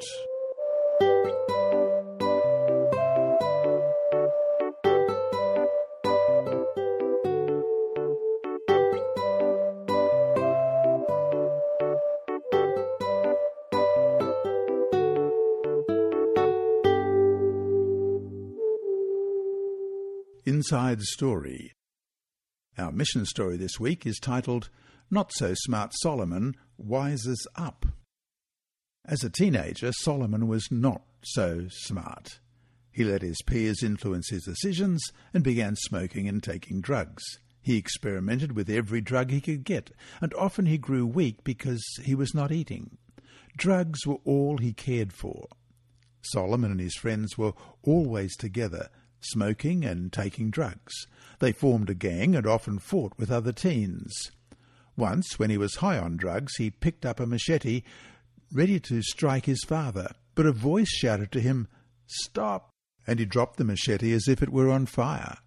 Inside 20.70 21.00
Story. 21.00 21.72
Our 22.76 22.92
mission 22.92 23.24
story 23.24 23.56
this 23.56 23.80
week 23.80 24.04
is 24.04 24.18
titled 24.18 24.68
Not 25.10 25.32
So 25.32 25.54
Smart 25.54 25.94
Solomon 26.02 26.56
Wises 26.78 27.46
Up. 27.56 27.86
As 29.06 29.24
a 29.24 29.30
teenager, 29.30 29.92
Solomon 29.92 30.46
was 30.46 30.68
not 30.70 31.04
so 31.24 31.68
smart. 31.70 32.40
He 32.92 33.02
let 33.02 33.22
his 33.22 33.40
peers 33.46 33.82
influence 33.82 34.28
his 34.28 34.44
decisions 34.44 35.02
and 35.32 35.42
began 35.42 35.74
smoking 35.74 36.28
and 36.28 36.42
taking 36.42 36.82
drugs. 36.82 37.24
He 37.62 37.78
experimented 37.78 38.52
with 38.52 38.68
every 38.68 39.00
drug 39.00 39.30
he 39.30 39.40
could 39.40 39.64
get, 39.64 39.92
and 40.20 40.34
often 40.34 40.66
he 40.66 40.76
grew 40.76 41.06
weak 41.06 41.44
because 41.44 41.82
he 42.04 42.14
was 42.14 42.34
not 42.34 42.52
eating. 42.52 42.98
Drugs 43.56 44.06
were 44.06 44.20
all 44.26 44.58
he 44.58 44.74
cared 44.74 45.14
for. 45.14 45.48
Solomon 46.20 46.72
and 46.72 46.80
his 46.80 46.96
friends 46.96 47.38
were 47.38 47.54
always 47.82 48.36
together, 48.36 48.90
smoking 49.20 49.84
and 49.84 50.12
taking 50.12 50.50
drugs. 50.50 51.06
They 51.38 51.52
formed 51.52 51.90
a 51.90 51.94
gang 51.94 52.34
and 52.34 52.46
often 52.46 52.78
fought 52.78 53.12
with 53.16 53.30
other 53.30 53.52
teens. 53.52 54.30
Once, 54.96 55.38
when 55.38 55.50
he 55.50 55.58
was 55.58 55.76
high 55.76 55.98
on 55.98 56.16
drugs, 56.16 56.56
he 56.56 56.70
picked 56.70 57.06
up 57.06 57.20
a 57.20 57.26
machete, 57.26 57.82
ready 58.52 58.80
to 58.80 59.02
strike 59.02 59.46
his 59.46 59.62
father, 59.64 60.10
but 60.34 60.46
a 60.46 60.52
voice 60.52 60.90
shouted 60.90 61.30
to 61.32 61.40
him, 61.40 61.68
Stop! 62.06 62.70
and 63.06 63.18
he 63.18 63.24
dropped 63.24 63.56
the 63.56 63.64
machete 63.64 64.12
as 64.12 64.28
if 64.28 64.42
it 64.42 64.50
were 64.50 64.70
on 64.70 64.86
fire. 64.86 65.38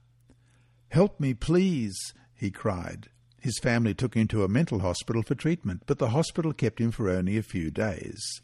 Help 0.90 1.20
me, 1.20 1.34
please, 1.34 1.96
he 2.34 2.50
cried. 2.50 3.10
His 3.40 3.60
family 3.60 3.94
took 3.94 4.16
him 4.16 4.28
to 4.30 4.44
a 4.44 4.50
mental 4.50 4.80
hospital 4.80 5.24
for 5.24 5.36
treatment, 5.36 5.84
but 5.86 5.98
the 5.98 6.10
hospital 6.10 6.54
kept 6.54 6.80
him 6.80 6.92
for 6.92 7.10
only 7.10 7.38
a 7.38 7.44
few 7.44 7.72
days. 7.72 8.42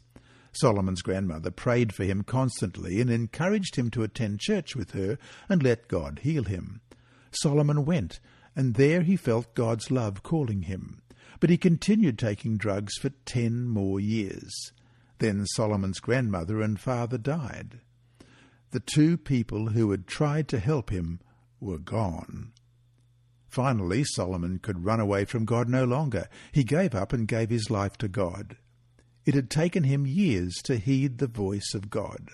Solomon's 0.52 1.02
grandmother 1.02 1.50
prayed 1.50 1.94
for 1.94 2.04
him 2.04 2.22
constantly 2.22 3.00
and 3.00 3.10
encouraged 3.10 3.76
him 3.76 3.90
to 3.90 4.02
attend 4.02 4.40
church 4.40 4.74
with 4.74 4.92
her 4.92 5.18
and 5.48 5.62
let 5.62 5.88
God 5.88 6.20
heal 6.22 6.44
him. 6.44 6.80
Solomon 7.30 7.84
went, 7.84 8.20
and 8.56 8.74
there 8.74 9.02
he 9.02 9.16
felt 9.16 9.54
God's 9.54 9.90
love 9.90 10.22
calling 10.22 10.62
him. 10.62 11.02
But 11.40 11.50
he 11.50 11.56
continued 11.56 12.18
taking 12.18 12.56
drugs 12.56 12.96
for 12.96 13.10
ten 13.24 13.68
more 13.68 14.00
years. 14.00 14.72
Then 15.18 15.46
Solomon's 15.46 16.00
grandmother 16.00 16.60
and 16.60 16.80
father 16.80 17.18
died. 17.18 17.80
The 18.70 18.80
two 18.80 19.16
people 19.16 19.68
who 19.68 19.90
had 19.90 20.06
tried 20.06 20.48
to 20.48 20.58
help 20.58 20.90
him 20.90 21.20
were 21.60 21.78
gone. 21.78 22.52
Finally, 23.48 24.04
Solomon 24.04 24.58
could 24.58 24.84
run 24.84 25.00
away 25.00 25.24
from 25.24 25.44
God 25.44 25.68
no 25.68 25.84
longer. 25.84 26.28
He 26.52 26.64
gave 26.64 26.94
up 26.94 27.12
and 27.12 27.26
gave 27.26 27.50
his 27.50 27.70
life 27.70 27.96
to 27.98 28.08
God. 28.08 28.56
It 29.28 29.34
had 29.34 29.50
taken 29.50 29.84
him 29.84 30.06
years 30.06 30.54
to 30.62 30.78
heed 30.78 31.18
the 31.18 31.26
voice 31.26 31.74
of 31.74 31.90
God. 31.90 32.30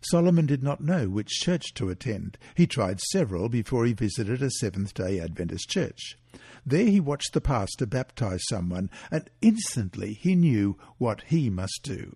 Solomon 0.00 0.46
did 0.46 0.62
not 0.62 0.80
know 0.80 1.08
which 1.08 1.40
church 1.40 1.74
to 1.74 1.90
attend. 1.90 2.38
He 2.54 2.64
tried 2.64 3.00
several 3.00 3.48
before 3.48 3.84
he 3.84 3.92
visited 3.92 4.40
a 4.40 4.52
Seventh 4.52 4.94
day 4.94 5.18
Adventist 5.18 5.68
church. 5.68 6.16
There 6.64 6.86
he 6.86 7.00
watched 7.00 7.32
the 7.32 7.40
pastor 7.40 7.86
baptize 7.86 8.44
someone, 8.48 8.88
and 9.10 9.28
instantly 9.42 10.14
he 10.14 10.36
knew 10.36 10.78
what 10.98 11.22
he 11.22 11.50
must 11.50 11.80
do. 11.82 12.14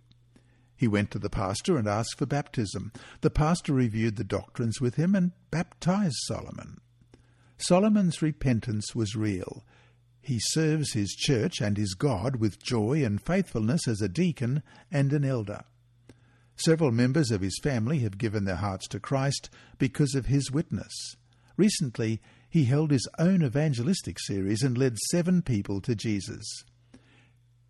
He 0.76 0.86
went 0.86 1.10
to 1.10 1.18
the 1.18 1.28
pastor 1.28 1.76
and 1.76 1.88
asked 1.88 2.16
for 2.16 2.26
baptism. 2.26 2.92
The 3.22 3.30
pastor 3.30 3.72
reviewed 3.72 4.14
the 4.14 4.22
doctrines 4.22 4.80
with 4.80 4.94
him 4.94 5.16
and 5.16 5.32
baptized 5.50 6.14
Solomon. 6.28 6.80
Solomon's 7.58 8.22
repentance 8.22 8.94
was 8.94 9.16
real. 9.16 9.64
He 10.22 10.38
serves 10.40 10.92
his 10.92 11.10
church 11.10 11.60
and 11.60 11.76
his 11.76 11.94
God 11.94 12.36
with 12.36 12.62
joy 12.62 13.04
and 13.04 13.20
faithfulness 13.20 13.88
as 13.88 14.00
a 14.00 14.08
deacon 14.08 14.62
and 14.90 15.12
an 15.12 15.24
elder. 15.24 15.64
Several 16.56 16.92
members 16.92 17.30
of 17.30 17.40
his 17.40 17.58
family 17.62 18.00
have 18.00 18.18
given 18.18 18.44
their 18.44 18.56
hearts 18.56 18.86
to 18.88 19.00
Christ 19.00 19.48
because 19.78 20.14
of 20.14 20.26
his 20.26 20.50
witness. 20.50 20.92
Recently, 21.56 22.20
he 22.50 22.64
held 22.64 22.90
his 22.90 23.08
own 23.18 23.42
evangelistic 23.42 24.18
series 24.18 24.62
and 24.62 24.76
led 24.76 24.98
seven 25.10 25.40
people 25.40 25.80
to 25.80 25.94
Jesus. 25.94 26.64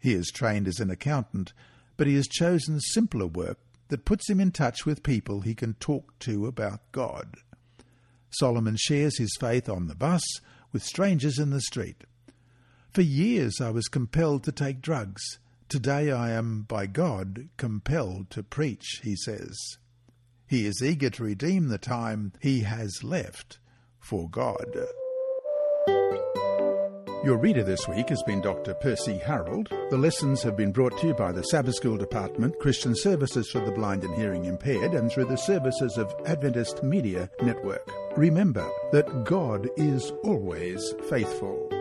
He 0.00 0.14
is 0.14 0.30
trained 0.30 0.66
as 0.66 0.80
an 0.80 0.90
accountant, 0.90 1.52
but 1.96 2.06
he 2.06 2.14
has 2.14 2.26
chosen 2.26 2.80
simpler 2.80 3.26
work 3.26 3.58
that 3.88 4.04
puts 4.04 4.28
him 4.28 4.40
in 4.40 4.50
touch 4.50 4.86
with 4.86 5.02
people 5.02 5.42
he 5.42 5.54
can 5.54 5.74
talk 5.74 6.18
to 6.20 6.46
about 6.46 6.80
God. 6.92 7.36
Solomon 8.30 8.76
shares 8.78 9.18
his 9.18 9.36
faith 9.38 9.68
on 9.68 9.86
the 9.86 9.94
bus 9.94 10.22
with 10.72 10.82
strangers 10.82 11.38
in 11.38 11.50
the 11.50 11.60
street. 11.60 12.04
For 12.92 13.02
years 13.02 13.60
I 13.60 13.70
was 13.70 13.88
compelled 13.88 14.44
to 14.44 14.52
take 14.52 14.80
drugs, 14.80 15.38
Today 15.70 16.10
I 16.10 16.32
am 16.32 16.62
by 16.62 16.86
God 16.86 17.48
compelled 17.56 18.28
to 18.30 18.42
preach, 18.42 19.00
he 19.04 19.14
says. 19.14 19.56
He 20.48 20.66
is 20.66 20.82
eager 20.82 21.10
to 21.10 21.22
redeem 21.22 21.68
the 21.68 21.78
time 21.78 22.32
he 22.40 22.62
has 22.62 23.04
left 23.04 23.60
for 24.00 24.28
God. 24.28 24.66
Your 27.22 27.38
reader 27.38 27.62
this 27.62 27.86
week 27.86 28.08
has 28.08 28.20
been 28.24 28.40
Dr. 28.40 28.74
Percy 28.74 29.18
Harold. 29.18 29.68
The 29.90 29.96
lessons 29.96 30.42
have 30.42 30.56
been 30.56 30.72
brought 30.72 30.98
to 30.98 31.06
you 31.06 31.14
by 31.14 31.30
the 31.30 31.44
Sabbath 31.44 31.76
School 31.76 31.96
Department, 31.96 32.58
Christian 32.58 32.96
Services 32.96 33.48
for 33.48 33.64
the 33.64 33.70
Blind 33.70 34.02
and 34.02 34.16
Hearing 34.16 34.46
Impaired, 34.46 34.94
and 34.94 35.08
through 35.12 35.26
the 35.26 35.36
services 35.36 35.98
of 35.98 36.12
Adventist 36.26 36.82
Media 36.82 37.30
Network. 37.42 37.88
Remember 38.16 38.68
that 38.90 39.24
God 39.24 39.68
is 39.76 40.12
always 40.24 40.94
faithful. 41.08 41.79